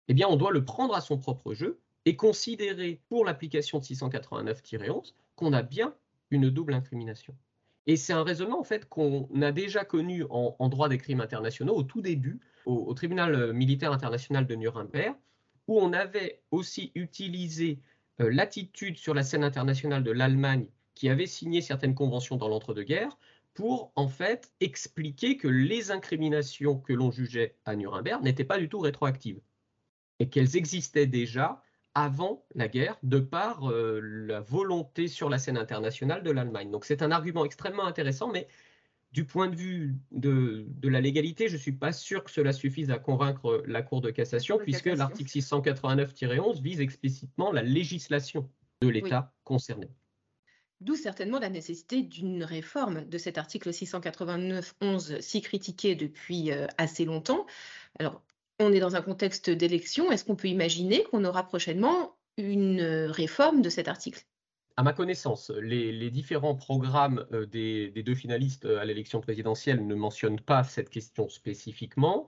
eh 0.09 0.13
bien, 0.13 0.27
on 0.27 0.35
doit 0.35 0.51
le 0.51 0.65
prendre 0.65 0.93
à 0.95 1.01
son 1.01 1.17
propre 1.17 1.53
jeu 1.53 1.79
et 2.05 2.15
considérer 2.17 3.01
pour 3.07 3.23
l'application 3.23 3.79
de 3.79 3.83
689-11 3.85 5.13
qu'on 5.35 5.53
a 5.53 5.61
bien 5.61 5.95
une 6.31 6.49
double 6.49 6.73
incrimination. 6.73 7.35
Et 7.87 7.95
c'est 7.95 8.13
un 8.13 8.23
raisonnement 8.23 8.59
en 8.59 8.63
fait 8.63 8.87
qu'on 8.87 9.29
a 9.41 9.51
déjà 9.51 9.83
connu 9.83 10.23
en, 10.29 10.69
droit 10.69 10.89
des 10.89 10.97
crimes 10.97 11.21
internationaux 11.21 11.75
au 11.75 11.83
tout 11.83 12.01
début, 12.01 12.39
au, 12.65 12.93
tribunal 12.93 13.33
euh, 13.33 13.53
militaire 13.53 13.91
international 13.91 14.45
de 14.45 14.55
Nuremberg, 14.55 15.15
où 15.67 15.79
on 15.79 15.93
avait 15.93 16.41
aussi 16.51 16.91
utilisé 16.95 17.79
euh, 18.21 18.29
l'attitude 18.31 18.97
sur 18.97 19.13
la 19.13 19.23
scène 19.23 19.43
internationale 19.43 20.03
de 20.03 20.11
l'Allemagne 20.11 20.67
qui 20.93 21.09
avait 21.09 21.25
signé 21.25 21.61
certaines 21.61 21.95
conventions 21.95 22.35
dans 22.35 22.49
l'entre-deux-guerres 22.49 23.17
pour 23.53 23.91
en 23.95 24.07
fait 24.07 24.51
expliquer 24.59 25.37
que 25.37 25.47
les 25.47 25.91
incriminations 25.91 26.79
que 26.79 26.93
l'on 26.93 27.11
jugeait 27.11 27.57
à 27.65 27.75
Nuremberg 27.75 28.21
n'étaient 28.23 28.43
pas 28.43 28.57
du 28.59 28.69
tout 28.69 28.79
rétroactives. 28.79 29.41
Et 30.19 30.29
qu'elles 30.29 30.57
existaient 30.57 31.07
déjà 31.07 31.63
avant 31.95 32.45
la 32.55 32.67
guerre, 32.67 32.97
de 33.03 33.19
par 33.19 33.69
euh, 33.69 33.99
la 34.01 34.41
volonté 34.41 35.07
sur 35.07 35.29
la 35.29 35.37
scène 35.37 35.57
internationale 35.57 36.23
de 36.23 36.31
l'Allemagne. 36.31 36.71
Donc 36.71 36.85
c'est 36.85 37.01
un 37.01 37.11
argument 37.11 37.45
extrêmement 37.45 37.85
intéressant, 37.85 38.31
mais 38.31 38.47
du 39.11 39.25
point 39.25 39.47
de 39.47 39.55
vue 39.55 39.95
de, 40.11 40.67
la 40.83 41.01
légalité, 41.01 41.47
je 41.47 41.53
ne 41.53 41.59
suis 41.59 41.71
pas 41.71 41.91
sûr 41.91 42.23
que 42.23 42.31
cela 42.31 42.53
suffise 42.53 42.91
à 42.91 42.99
convaincre 42.99 43.63
la 43.65 43.81
Cour 43.81 44.01
de 44.01 44.11
cassation, 44.11 44.59
puisque 44.59 44.85
l'article 44.85 45.31
689-11 45.31 46.61
vise 46.61 46.79
explicitement 46.79 47.51
la 47.51 47.63
législation 47.63 48.49
de 48.81 48.87
l'État 48.87 49.33
concerné. 49.43 49.89
D'où 50.81 50.95
certainement 50.95 51.39
la 51.39 51.49
nécessité 51.49 52.03
d'une 52.03 52.43
réforme 52.43 53.03
de 53.05 53.17
cet 53.17 53.37
article 53.37 53.71
689-11 53.71 55.19
si 55.19 55.41
critiqué 55.41 55.95
depuis 55.95 56.51
euh, 56.51 56.67
assez 56.77 57.03
longtemps. 57.03 57.45
Alors, 57.99 58.21
on 58.59 58.73
est 58.73 58.79
dans 58.79 58.95
un 58.95 59.01
contexte 59.01 59.49
d'élection. 59.49 60.11
Est-ce 60.11 60.25
qu'on 60.25 60.35
peut 60.35 60.49
imaginer 60.49 61.03
qu'on 61.03 61.23
aura 61.25 61.43
prochainement 61.43 62.15
une 62.37 62.81
euh, 62.81 63.11
réforme 63.11 63.61
de 63.61 63.69
cet 63.69 63.87
article? 63.87 64.25
À 64.77 64.83
ma 64.83 64.93
connaissance, 64.93 65.51
les, 65.61 66.09
différents 66.09 66.55
programmes 66.55 67.25
euh, 67.33 67.45
des, 67.45 67.91
deux 68.03 68.15
finalistes 68.15 68.65
euh, 68.65 68.79
à 68.79 68.85
l'élection 68.85 69.19
présidentielle 69.21 69.85
ne 69.85 69.95
mentionnent 69.95 70.39
pas 70.39 70.63
cette 70.63 70.89
question 70.89 71.27
spécifiquement. 71.29 72.27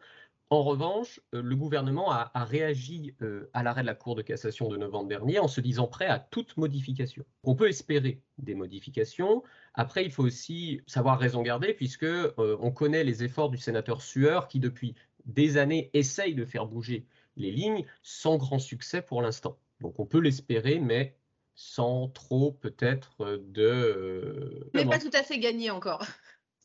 En 0.50 0.63
revanche, 0.63 1.21
le 1.31 1.55
gouvernement 1.55 2.11
a, 2.11 2.29
réagi 2.35 3.15
à 3.53 3.63
l'arrêt 3.63 3.83
de 3.83 3.88
la 3.88 3.95
Cour 3.95 4.15
de 4.15 4.21
cassation 4.21 4.67
de 4.67 4.75
novembre 4.75 5.07
dernier 5.07 5.39
en 5.39 5.47
se 5.47 5.61
disant 5.61 5.88
prêt 5.88 6.07
à 6.07 6.19
toute 6.19 6.57
modification. 6.57 7.23
On 7.45 7.55
peut 7.55 7.69
espérer 7.69 8.21
des 8.38 8.53
modifications. 8.53 9.43
Après, 9.75 10.03
il 10.03 10.11
faut 10.11 10.25
aussi 10.25 10.81
savoir 10.88 11.19
raison 11.19 11.41
garder 11.41 11.73
puisque 11.73 12.05
on 12.38 12.69
connaît 12.71 13.05
les 13.05 13.23
efforts 13.23 13.50
du 13.50 13.57
sénateur 13.57 14.01
Sueur 14.01 14.50
qui, 14.50 14.59
depuis 14.59 14.93
des 15.25 15.58
années 15.58 15.90
essaye 15.94 16.36
de 16.36 16.46
faire 16.46 16.66
bouger 16.66 17.06
les 17.36 17.51
lignes 17.51 17.86
sans 18.01 18.38
grand 18.38 18.60
succès 18.60 19.01
pour 19.01 19.22
l'instant. 19.22 19.58
Donc 19.80 20.00
on 20.00 20.06
peut 20.06 20.20
l'espérer, 20.20 20.80
mais 20.80 21.16
sans 21.56 22.08
trop 22.10 22.51
peut-être 22.51 23.42
de... 23.44 24.70
Mais 24.74 24.86
pas 24.86 25.00
tout 25.00 25.12
à 25.13 25.24
fait 25.24 25.40
gagné 25.40 25.70
encore. 25.70 26.06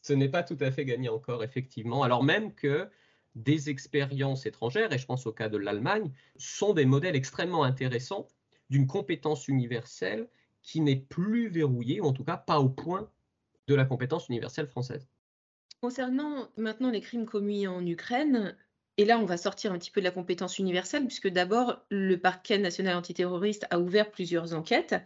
Ce 0.02 0.12
n'est 0.12 0.28
pas 0.28 0.42
tout 0.42 0.56
à 0.60 0.70
fait 0.70 0.84
gagné 0.84 1.08
encore, 1.08 1.42
effectivement. 1.42 2.02
Alors 2.02 2.22
même 2.22 2.54
que 2.54 2.88
des 3.34 3.68
expériences 3.68 4.46
étrangères, 4.46 4.92
et 4.92 4.98
je 4.98 5.06
pense 5.06 5.26
au 5.26 5.32
cas 5.32 5.48
de 5.48 5.58
l'Allemagne, 5.58 6.12
sont 6.36 6.72
des 6.72 6.86
modèles 6.86 7.16
extrêmement 7.16 7.64
intéressants 7.64 8.28
d'une 8.70 8.86
compétence 8.86 9.48
universelle 9.48 10.28
qui 10.62 10.80
n'est 10.80 10.96
plus 10.96 11.48
verrouillée, 11.48 12.00
ou 12.00 12.06
en 12.06 12.12
tout 12.12 12.24
cas 12.24 12.36
pas 12.36 12.58
au 12.58 12.68
point 12.68 13.10
de 13.68 13.74
la 13.74 13.84
compétence 13.84 14.28
universelle 14.28 14.66
française. 14.66 15.08
Concernant 15.80 16.48
maintenant 16.56 16.90
les 16.90 17.00
crimes 17.00 17.26
commis 17.26 17.66
en 17.66 17.84
Ukraine, 17.86 18.56
et 18.96 19.04
là 19.04 19.18
on 19.18 19.26
va 19.26 19.36
sortir 19.36 19.72
un 19.72 19.78
petit 19.78 19.90
peu 19.90 20.00
de 20.00 20.06
la 20.06 20.10
compétence 20.10 20.58
universelle, 20.58 21.06
puisque 21.06 21.28
d'abord 21.28 21.84
le 21.90 22.16
parquet 22.16 22.58
national 22.58 22.96
antiterroriste 22.96 23.66
a 23.70 23.78
ouvert 23.78 24.10
plusieurs 24.10 24.54
enquêtes, 24.54 24.96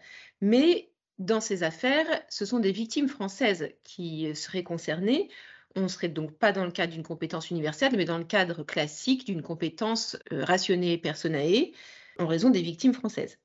mais 0.41 0.91
dans 1.19 1.41
ces 1.41 1.63
affaires, 1.65 2.07
ce 2.31 2.47
sont 2.47 2.61
des 2.61 2.73
victimes 2.73 3.09
françaises 3.09 3.69
qui 3.85 4.35
seraient 4.35 4.63
concernées. 4.63 5.29
On 5.77 5.83
ne 5.83 5.89
serait 5.89 6.09
donc 6.09 6.33
pas 6.33 6.51
dans 6.51 6.65
le 6.65 6.71
cadre 6.73 6.95
d'une 6.95 7.03
compétence 7.03 7.51
universelle, 7.51 7.93
mais 7.95 8.07
dans 8.07 8.19
le 8.19 8.25
cadre 8.25 8.65
classique 8.65 9.27
d'une 9.27 9.43
compétence 9.43 10.17
euh, 10.33 10.45
rationnée 10.45 10.97
personae 10.97 11.73
en 12.19 12.27
raison 12.27 12.49
des 12.49 12.63
victimes 12.63 12.95
françaises. 12.95 13.39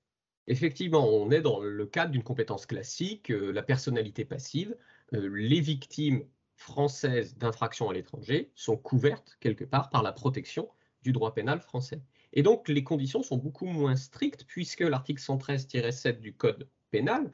Effectivement, 0.48 1.08
on 1.08 1.32
est 1.32 1.42
dans 1.42 1.60
le 1.60 1.86
cadre 1.86 2.12
d'une 2.12 2.24
compétence 2.24 2.66
classique, 2.66 3.30
euh, 3.30 3.52
la 3.52 3.62
personnalité 3.62 4.26
passive. 4.26 4.76
Euh, 5.14 5.30
les 5.34 5.60
victimes 5.60 6.24
françaises 6.56 7.38
d'infractions 7.38 7.90
à 7.90 7.94
l'étranger 7.94 8.52
sont 8.56 8.78
couvertes 8.78 9.38
quelque 9.40 9.64
part 9.64 9.90
par 9.90 10.04
la 10.04 10.12
protection 10.12 10.70
du 11.04 11.12
droit 11.12 11.34
pénal 11.34 11.60
français. 11.60 12.02
Et 12.34 12.44
donc 12.44 12.68
les 12.68 12.84
conditions 12.84 13.24
sont 13.24 13.38
beaucoup 13.38 13.68
moins 13.68 13.96
strictes 13.96 14.46
puisque 14.46 14.82
l'article 14.82 15.22
113-7 15.22 16.20
du 16.20 16.34
Code 16.34 16.68
pénal 16.92 17.32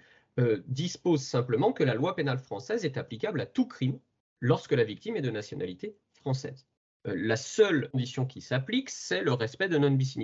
dispose 0.66 1.22
simplement 1.22 1.72
que 1.72 1.84
la 1.84 1.94
loi 1.94 2.16
pénale 2.16 2.40
française 2.40 2.86
est 2.86 2.98
applicable 2.98 3.42
à 3.42 3.46
tout 3.46 3.68
crime 3.68 4.00
lorsque 4.42 4.74
la 4.74 4.84
victime 4.84 5.16
est 5.16 5.22
de 5.22 5.32
nationalité 5.32 5.96
française. 6.14 6.66
Euh, 7.08 7.14
la 7.16 7.38
seule 7.38 7.90
condition 7.92 8.26
qui 8.26 8.42
s'applique, 8.42 8.90
c'est 8.90 9.22
le 9.22 9.34
respect 9.34 9.70
de 9.70 9.78
non 9.78 9.92
bis. 9.92 10.18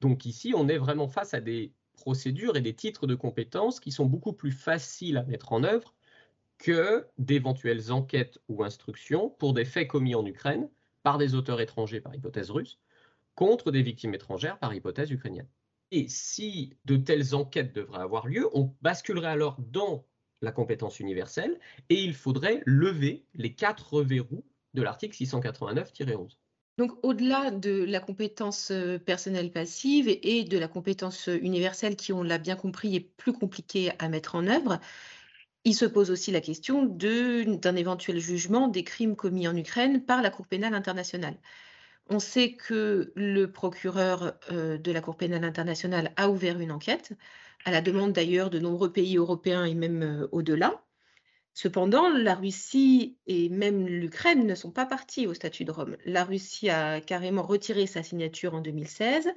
Donc 0.00 0.24
ici, 0.26 0.52
on 0.56 0.68
est 0.68 0.78
vraiment 0.78 1.08
face 1.08 1.34
à 1.34 1.40
des 1.40 1.72
procédures 1.94 2.56
et 2.56 2.60
des 2.60 2.74
titres 2.74 3.06
de 3.06 3.14
compétences 3.14 3.80
qui 3.80 3.90
sont 3.90 4.06
beaucoup 4.06 4.32
plus 4.32 4.52
faciles 4.52 5.16
à 5.16 5.24
mettre 5.24 5.52
en 5.52 5.64
œuvre 5.64 5.94
que 6.62 7.04
d'éventuelles 7.18 7.90
enquêtes 7.90 8.38
ou 8.48 8.62
instructions 8.62 9.30
pour 9.30 9.52
des 9.52 9.64
faits 9.64 9.88
commis 9.88 10.14
en 10.14 10.24
Ukraine 10.24 10.70
par 11.02 11.18
des 11.18 11.34
auteurs 11.34 11.60
étrangers 11.60 12.00
par 12.00 12.14
hypothèse 12.14 12.50
russe 12.50 12.78
contre 13.34 13.72
des 13.72 13.82
victimes 13.82 14.14
étrangères 14.14 14.58
par 14.60 14.72
hypothèse 14.72 15.10
ukrainienne. 15.10 15.48
Et 15.90 16.06
si 16.08 16.76
de 16.84 16.96
telles 16.96 17.34
enquêtes 17.34 17.74
devraient 17.74 18.02
avoir 18.02 18.28
lieu, 18.28 18.48
on 18.54 18.72
basculerait 18.80 19.32
alors 19.32 19.56
dans 19.58 20.06
la 20.40 20.52
compétence 20.52 21.00
universelle 21.00 21.58
et 21.88 22.00
il 22.00 22.14
faudrait 22.14 22.62
lever 22.64 23.24
les 23.34 23.54
quatre 23.54 24.00
verrous 24.00 24.44
de 24.74 24.82
l'article 24.82 25.16
689-11. 25.16 26.36
Donc 26.78 26.92
au-delà 27.02 27.50
de 27.50 27.84
la 27.84 28.00
compétence 28.00 28.70
euh, 28.70 28.98
personnelle 28.98 29.50
passive 29.50 30.08
et 30.08 30.44
de 30.44 30.58
la 30.58 30.68
compétence 30.68 31.26
universelle 31.26 31.96
qui, 31.96 32.12
on 32.12 32.22
l'a 32.22 32.38
bien 32.38 32.56
compris, 32.56 32.96
est 32.96 33.00
plus 33.00 33.34
compliquée 33.34 33.90
à 33.98 34.08
mettre 34.08 34.36
en 34.36 34.46
œuvre, 34.46 34.80
il 35.64 35.74
se 35.74 35.84
pose 35.84 36.10
aussi 36.10 36.32
la 36.32 36.40
question 36.40 36.84
d'un 36.84 37.76
éventuel 37.76 38.18
jugement 38.18 38.68
des 38.68 38.84
crimes 38.84 39.16
commis 39.16 39.46
en 39.46 39.56
Ukraine 39.56 40.04
par 40.04 40.22
la 40.22 40.30
Cour 40.30 40.46
pénale 40.46 40.74
internationale. 40.74 41.36
On 42.08 42.18
sait 42.18 42.54
que 42.54 43.12
le 43.14 43.52
procureur 43.52 44.34
euh, 44.50 44.76
de 44.76 44.92
la 44.92 45.00
Cour 45.00 45.16
pénale 45.16 45.44
internationale 45.44 46.12
a 46.16 46.30
ouvert 46.30 46.58
une 46.58 46.72
enquête 46.72 47.12
à 47.64 47.70
la 47.70 47.80
demande 47.80 48.12
d'ailleurs 48.12 48.50
de 48.50 48.58
nombreux 48.58 48.92
pays 48.92 49.16
européens 49.16 49.64
et 49.64 49.74
même 49.74 50.02
euh, 50.02 50.28
au-delà. 50.32 50.82
Cependant, 51.54 52.08
la 52.08 52.34
Russie 52.34 53.18
et 53.26 53.48
même 53.50 53.86
l'Ukraine 53.86 54.46
ne 54.46 54.54
sont 54.54 54.70
pas 54.70 54.86
partis 54.86 55.26
au 55.26 55.34
statut 55.34 55.64
de 55.64 55.70
Rome. 55.70 55.96
La 56.06 56.24
Russie 56.24 56.70
a 56.70 57.00
carrément 57.00 57.42
retiré 57.42 57.86
sa 57.86 58.02
signature 58.02 58.54
en 58.54 58.62
2016 58.62 59.30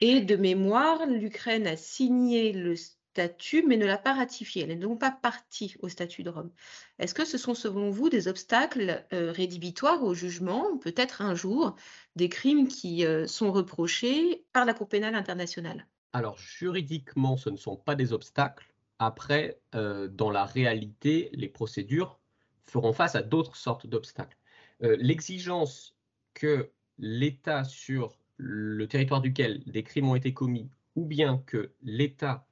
et 0.00 0.20
de 0.20 0.36
mémoire, 0.36 1.06
l'Ukraine 1.06 1.66
a 1.68 1.76
signé 1.76 2.52
le 2.52 2.74
statut 3.12 3.62
mais 3.66 3.76
ne 3.76 3.84
l'a 3.84 3.98
pas 3.98 4.14
ratifié. 4.14 4.62
Elle 4.62 4.70
n'est 4.70 4.76
donc 4.76 4.98
pas 4.98 5.10
partie 5.10 5.76
au 5.80 5.88
statut 5.88 6.22
de 6.22 6.30
Rome. 6.30 6.50
Est-ce 6.98 7.12
que 7.12 7.26
ce 7.26 7.36
sont 7.36 7.54
selon 7.54 7.90
vous 7.90 8.08
des 8.08 8.26
obstacles 8.26 9.04
euh, 9.12 9.30
rédhibitoires 9.32 10.02
au 10.02 10.14
jugement, 10.14 10.78
peut-être 10.78 11.20
un 11.20 11.34
jour, 11.34 11.76
des 12.16 12.30
crimes 12.30 12.68
qui 12.68 13.04
euh, 13.04 13.26
sont 13.26 13.52
reprochés 13.52 14.44
par 14.54 14.64
la 14.64 14.72
Cour 14.72 14.88
pénale 14.88 15.14
internationale? 15.14 15.86
Alors, 16.14 16.38
juridiquement, 16.38 17.36
ce 17.36 17.50
ne 17.50 17.56
sont 17.56 17.76
pas 17.76 17.94
des 17.94 18.14
obstacles. 18.14 18.72
Après, 18.98 19.60
euh, 19.74 20.08
dans 20.08 20.30
la 20.30 20.46
réalité, 20.46 21.28
les 21.34 21.48
procédures 21.48 22.18
feront 22.64 22.94
face 22.94 23.14
à 23.14 23.22
d'autres 23.22 23.56
sortes 23.56 23.86
d'obstacles. 23.86 24.38
L'exigence 24.80 25.94
que 26.34 26.72
l'État 26.98 27.62
sur 27.62 28.18
le 28.36 28.88
territoire 28.88 29.20
duquel 29.20 29.62
des 29.66 29.84
crimes 29.84 30.08
ont 30.08 30.16
été 30.16 30.34
commis, 30.34 30.68
ou 30.96 31.04
bien 31.04 31.38
que 31.46 31.72
l'État 31.82 32.44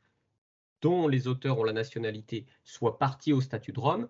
dont 0.83 1.09
les 1.09 1.27
auteurs 1.27 1.59
ont 1.59 1.65
la 1.65 1.73
nationalité 1.73 2.47
soit 2.65 2.99
parti 2.99 3.33
au 3.33 3.41
statut 3.41 3.73
de 3.73 3.81
Rome, 3.81 4.09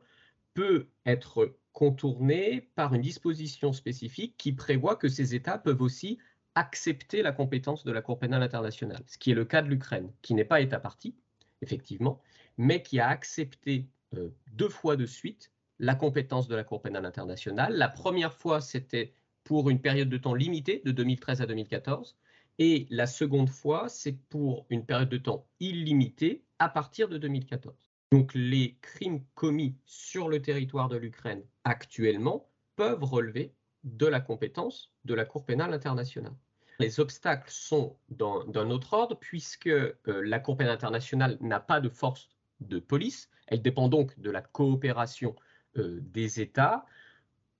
peut 0.55 0.89
être 1.07 1.57
contournée 1.73 2.71
par 2.75 2.95
une 2.95 3.03
disposition 3.03 3.73
spécifique 3.73 4.35
qui 4.37 4.53
prévoit 4.53 4.97
que 4.97 5.09
ces 5.09 5.35
États 5.35 5.59
peuvent 5.59 5.83
aussi 5.83 6.19
accepter 6.55 7.23
la 7.23 7.33
compétence 7.33 7.85
de 7.85 7.93
la 7.93 8.03
Cour 8.03 8.19
pénale 8.19 8.43
internationale, 8.43 9.03
ce 9.07 9.19
qui 9.19 9.31
est 9.31 9.35
le 9.35 9.45
cas 9.45 9.63
de 9.63 9.69
l'Ukraine, 9.69 10.13
qui 10.23 10.35
n'est 10.35 10.45
pas 10.45 10.61
État 10.61 10.81
parti, 10.81 11.15
effectivement, 11.63 12.21
mais 12.59 12.83
qui 12.83 12.99
a 12.99 13.09
accepté 13.09 13.87
euh, 14.17 14.31
deux 14.53 14.69
fois 14.69 14.97
de 14.97 15.07
suite 15.07 15.53
la 15.79 15.95
compétence 15.95 16.49
de 16.49 16.57
la 16.57 16.65
Cour 16.65 16.83
pénale 16.83 17.07
internationale. 17.07 17.75
La 17.75 17.89
première 17.89 18.35
fois, 18.35 18.61
c'était 18.61 19.15
pour 19.45 19.71
une 19.71 19.81
période 19.81 20.09
de 20.09 20.19
temps 20.19 20.35
limitée, 20.35 20.83
de 20.85 20.91
2013 20.91 21.41
à 21.41 21.47
2014, 21.47 22.17
et 22.59 22.87
la 22.91 23.07
seconde 23.07 23.49
fois, 23.49 23.89
c'est 23.89 24.19
pour 24.29 24.67
une 24.69 24.85
période 24.85 25.09
de 25.09 25.17
temps 25.17 25.47
illimitée 25.61 26.45
à 26.61 26.69
partir 26.69 27.09
de 27.09 27.19
2014. 27.19 27.75
Donc 28.13 28.33
les 28.35 28.77
crimes 28.83 29.25
commis 29.35 29.77
sur 29.87 30.29
le 30.29 30.41
territoire 30.43 30.89
de 30.89 30.97
l'Ukraine 30.97 31.43
actuellement 31.65 32.49
peuvent 32.77 33.03
relever 33.03 33.55
de 33.83 34.07
la 34.07 34.21
compétence 34.21 34.93
de 35.05 35.15
la 35.15 35.25
Cour 35.25 35.47
pénale 35.47 35.73
internationale. 35.73 36.35
Les 36.79 37.01
obstacles 37.01 37.51
sont 37.51 37.97
d'un 38.11 38.71
autre 38.71 38.93
ordre 38.93 39.17
puisque 39.19 39.69
euh, 39.69 39.95
la 40.07 40.39
Cour 40.39 40.57
pénale 40.57 40.75
internationale 40.75 41.39
n'a 41.41 41.61
pas 41.61 41.81
de 41.81 41.89
force 41.89 42.29
de 42.61 42.79
police. 42.79 43.31
Elle 43.47 43.63
dépend 43.63 43.89
donc 43.89 44.19
de 44.19 44.31
la 44.31 44.43
coopération 44.43 45.35
euh, 45.77 45.99
des 46.01 46.41
États. 46.41 46.85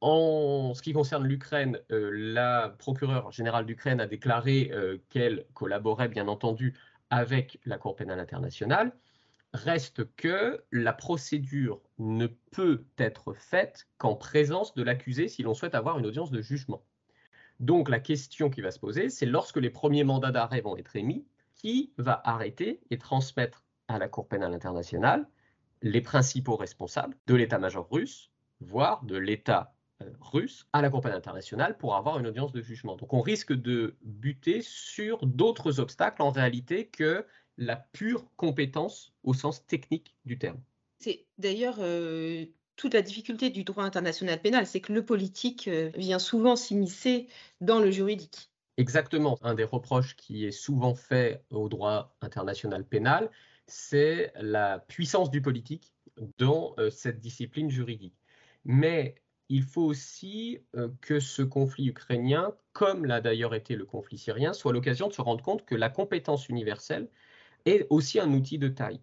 En 0.01 0.73
ce 0.75 0.83
qui 0.83 0.93
concerne 0.93 1.27
l'Ukraine, 1.27 1.79
euh, 1.91 2.11
la 2.13 2.75
procureure 2.79 3.31
générale 3.31 3.67
d'Ukraine 3.67 4.01
a 4.01 4.07
déclaré 4.07 4.71
qu'elle 5.11 5.47
collaborait 5.55 6.09
bien 6.09 6.29
entendu 6.29 6.75
avec 7.11 7.61
la 7.65 7.79
Cour 7.79 7.97
pénale 7.97 8.21
internationale. 8.21 8.93
Reste 9.53 10.15
que 10.15 10.65
la 10.71 10.93
procédure 10.93 11.81
ne 11.99 12.29
peut 12.53 12.85
être 12.99 13.35
faite 13.35 13.89
qu'en 13.99 14.15
présence 14.15 14.75
de 14.75 14.83
l'accusé 14.83 15.29
si 15.29 15.43
l'on 15.43 15.55
souhaite 15.55 15.75
avoir 15.75 15.99
une 15.99 16.07
audience 16.07 16.31
de 16.31 16.41
jugement. 16.41 16.85
Donc 17.59 17.89
la 17.89 18.01
question 18.01 18.49
qui 18.49 18.63
va 18.63 18.71
se 18.71 18.79
poser, 18.79 19.11
c'est 19.11 19.27
lorsque 19.27 19.57
les 19.59 19.71
premiers 19.71 20.05
mandats 20.05 20.31
d'arrêt 20.31 20.61
vont 20.61 20.77
être 20.77 20.97
émis, 20.97 21.27
qui 21.57 21.93
va 21.99 22.23
arrêter 22.25 22.81
et 22.91 22.97
transmettre 22.97 23.65
à 23.89 23.99
la 23.99 24.09
Cour 24.09 24.29
pénale 24.29 24.55
internationale 24.55 25.29
les 25.83 26.01
principaux 26.01 26.57
responsables 26.57 27.17
de 27.27 27.35
l'état-major 27.35 27.87
russe, 27.91 28.31
voire 28.61 29.05
de 29.05 29.17
l'État 29.17 29.75
russe, 30.21 30.67
à 30.73 30.83
la 30.83 30.91
Cour 30.91 31.01
pénale 31.01 31.19
internationale 31.19 31.77
pour 31.77 31.95
avoir 31.95 32.19
une 32.19 32.27
audience 32.27 32.53
de 32.53 32.61
jugement. 32.61 32.97
Donc 32.97 33.13
on 33.13 33.21
risque 33.21 33.53
de 33.53 33.97
buter 34.03 34.63
sur 34.63 35.27
d'autres 35.27 35.81
obstacles 35.81 36.23
en 36.23 36.31
réalité 36.31 36.87
que 36.87 37.27
la 37.57 37.77
pure 37.77 38.25
compétence 38.37 39.13
au 39.23 39.35
sens 39.35 39.67
technique 39.67 40.15
du 40.25 40.39
terme. 40.39 40.61
C'est 40.99 41.27
d'ailleurs 41.39 41.77
euh, 41.81 42.47
toute 42.77 42.95
la 42.95 43.03
difficulté 43.03 43.51
du 43.51 43.65
droit 43.65 43.85
international 43.85 44.41
pénal, 44.41 44.67
c'est 44.67 44.81
que 44.81 44.93
le 44.93 45.05
politique 45.05 45.69
euh, 45.69 45.91
vient 45.97 46.19
souvent 46.19 46.57
s'immiscer 46.57 47.29
dans 47.61 47.79
le 47.79 47.91
juridique. 47.91 48.51
Exactement. 48.77 49.39
Un 49.43 49.55
des 49.55 49.65
reproches 49.65 50.17
qui 50.17 50.47
est 50.47 50.53
souvent 50.53 50.95
fait 50.95 51.45
au 51.51 51.69
droit 51.69 52.17
international 52.23 52.85
pénal, 52.85 53.31
c'est 53.67 54.33
la 54.37 54.79
puissance 54.79 55.31
du 55.31 55.43
politique 55.43 55.93
dans 56.39 56.75
euh, 56.79 56.91
cette 56.91 57.21
discipline 57.21 57.71
juridique. 57.71 58.17
Mais 58.65 59.17
il 59.51 59.63
faut 59.63 59.83
aussi 59.83 60.63
que 61.03 61.21
ce 61.21 61.43
conflit 61.43 61.89
ukrainien, 61.89 62.55
comme 62.73 63.05
l'a 63.05 63.21
d'ailleurs 63.21 63.55
été 63.55 63.77
le 63.77 63.85
conflit 63.85 64.17
syrien, 64.17 64.53
soit 64.53 64.73
l'occasion 64.73 65.09
de 65.09 65.13
se 65.13 65.21
rendre 65.21 65.43
compte 65.43 65.67
que 65.67 65.75
la 65.75 65.91
compétence 65.91 66.49
universelle 66.49 67.09
est 67.67 67.87
aussi 67.91 68.21
un 68.21 68.33
outil 68.33 68.59
de 68.59 68.69
taille 68.69 69.01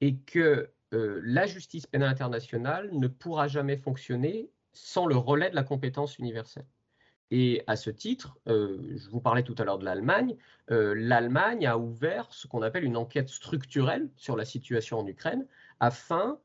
et 0.00 0.16
que 0.16 0.70
euh, 0.94 1.20
la 1.22 1.46
justice 1.46 1.86
pénale 1.86 2.08
internationale 2.08 2.90
ne 2.92 3.08
pourra 3.08 3.48
jamais 3.48 3.76
fonctionner 3.76 4.50
sans 4.72 5.06
le 5.06 5.16
relais 5.16 5.50
de 5.50 5.54
la 5.54 5.62
compétence 5.62 6.18
universelle. 6.18 6.66
Et 7.30 7.62
à 7.66 7.76
ce 7.76 7.90
titre, 7.90 8.38
euh, 8.48 8.78
je 8.96 9.10
vous 9.10 9.20
parlais 9.20 9.42
tout 9.42 9.54
à 9.58 9.64
l'heure 9.64 9.78
de 9.78 9.84
l'Allemagne, 9.84 10.36
euh, 10.70 10.94
l'Allemagne 10.96 11.66
a 11.66 11.76
ouvert 11.76 12.26
ce 12.30 12.46
qu'on 12.46 12.62
appelle 12.62 12.84
une 12.84 12.96
enquête 12.96 13.28
structurelle 13.28 14.08
sur 14.16 14.34
la 14.34 14.46
situation 14.46 14.98
en 14.98 15.06
Ukraine 15.06 15.46
afin 15.78 16.38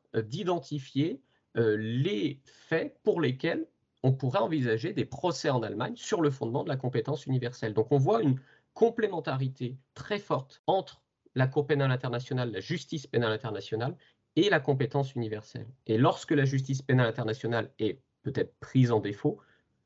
euh, 1.58 1.78
les 1.78 2.40
faits 2.46 2.98
pour 3.04 3.22
lesquels 3.22 3.68
on 4.04 4.12
pourrait 4.12 4.40
envisager 4.40 4.94
des 4.94 5.06
procès 5.06 5.50
en 5.50 5.64
Allemagne 5.64 5.96
sur 5.96 6.22
le 6.22 6.30
fondement 6.30 6.64
de 6.64 6.70
la 6.70 6.76
compétence 6.76 7.26
universelle. 7.26 7.74
Donc 7.74 7.92
on 7.92 7.98
voit 7.98 8.22
une 8.22 8.40
complémentarité 8.74 9.78
très 9.94 10.20
forte 10.20 10.62
entre 10.68 11.02
la 11.36 11.48
Cour 11.48 11.66
pénale 11.66 11.92
internationale, 11.92 12.52
la 12.52 12.60
justice 12.60 13.08
pénale 13.08 13.32
internationale 13.32 13.96
et 14.36 14.50
la 14.50 14.60
compétence 14.60 15.16
universelle. 15.16 15.68
Et 15.88 15.98
lorsque 15.98 16.32
la 16.32 16.46
justice 16.46 16.82
pénale 16.82 17.08
internationale 17.08 17.72
est 17.80 18.02
peut-être 18.24 18.54
prise 18.60 18.92
en 18.92 19.00
défaut, 19.00 19.40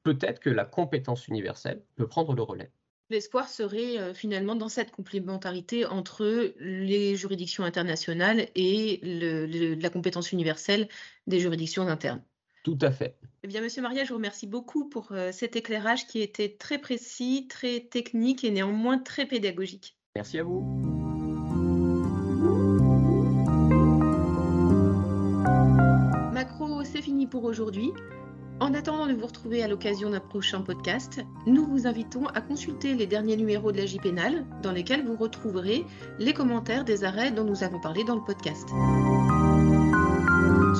peut-être 0.04 0.40
que 0.40 0.50
la 0.50 0.66
compétence 0.66 1.28
universelle 1.28 1.84
peut 1.96 2.08
prendre 2.08 2.34
le 2.34 2.42
relais. 2.42 2.72
L'espoir 3.10 3.48
serait 3.48 3.98
euh, 3.98 4.14
finalement 4.14 4.56
dans 4.56 4.68
cette 4.68 4.92
complémentarité 4.92 5.86
entre 5.86 6.54
les 6.60 7.16
juridictions 7.16 7.64
internationales 7.64 8.50
et 8.56 9.00
la 9.02 9.90
compétence 9.90 10.34
universelle 10.34 10.90
des 11.26 11.40
juridictions 11.40 11.88
internes. 11.88 12.22
Tout 12.64 12.78
à 12.82 12.92
fait. 12.92 13.18
Eh 13.44 13.48
bien, 13.48 13.62
Monsieur 13.62 13.82
Maria, 13.82 14.04
je 14.04 14.10
vous 14.10 14.16
remercie 14.16 14.46
beaucoup 14.46 14.90
pour 14.90 15.14
euh, 15.14 15.32
cet 15.32 15.56
éclairage 15.56 16.06
qui 16.06 16.20
était 16.22 16.58
très 16.60 16.80
précis, 16.80 17.48
très 17.50 17.80
technique 17.80 18.44
et 18.44 18.52
néanmoins 18.52 18.98
très 18.98 19.26
pédagogique. 19.26 19.98
Merci 20.16 20.40
à 20.40 20.44
vous. 20.44 20.62
Macro, 26.34 26.84
c'est 26.84 27.02
fini 27.02 27.26
pour 27.26 27.46
aujourd'hui. 27.46 27.94
En 28.60 28.74
attendant 28.74 29.06
de 29.06 29.14
vous 29.14 29.28
retrouver 29.28 29.64
à 29.64 29.68
l'occasion 29.68 30.10
d'un 30.10 30.20
prochain 30.20 30.62
podcast, 30.62 31.22
nous 31.46 31.66
vous 31.66 31.86
invitons 31.86 32.26
à 32.28 32.42
consulter 32.42 32.96
les 32.96 33.06
derniers 33.06 33.38
numéros 33.38 33.72
de 33.72 33.78
la 33.78 33.86
J 33.86 34.00
Pénale, 34.00 34.46
dans 34.64 34.72
lesquels 34.72 35.06
vous 35.06 35.16
retrouverez 35.16 35.86
les 36.18 36.34
commentaires 36.34 36.84
des 36.84 37.04
arrêts 37.04 37.32
dont 37.32 37.44
nous 37.44 37.64
avons 37.64 37.80
parlé 37.80 38.04
dans 38.04 38.16
le 38.16 38.24
podcast. 38.24 38.68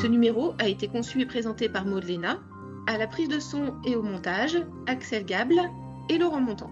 Ce 0.02 0.08
numéro 0.08 0.54
a 0.58 0.68
été 0.68 0.88
conçu 0.88 1.22
et 1.22 1.26
présenté 1.28 1.70
par 1.70 1.86
Maud 1.86 2.06
à 2.88 2.98
la 2.98 3.06
prise 3.06 3.30
de 3.30 3.40
son 3.40 3.76
et 3.86 3.96
au 3.96 4.02
montage, 4.02 4.58
Axel 4.88 5.26
Gable 5.26 5.62
et 6.10 6.18
Laurent 6.18 6.42
Montant. 6.42 6.72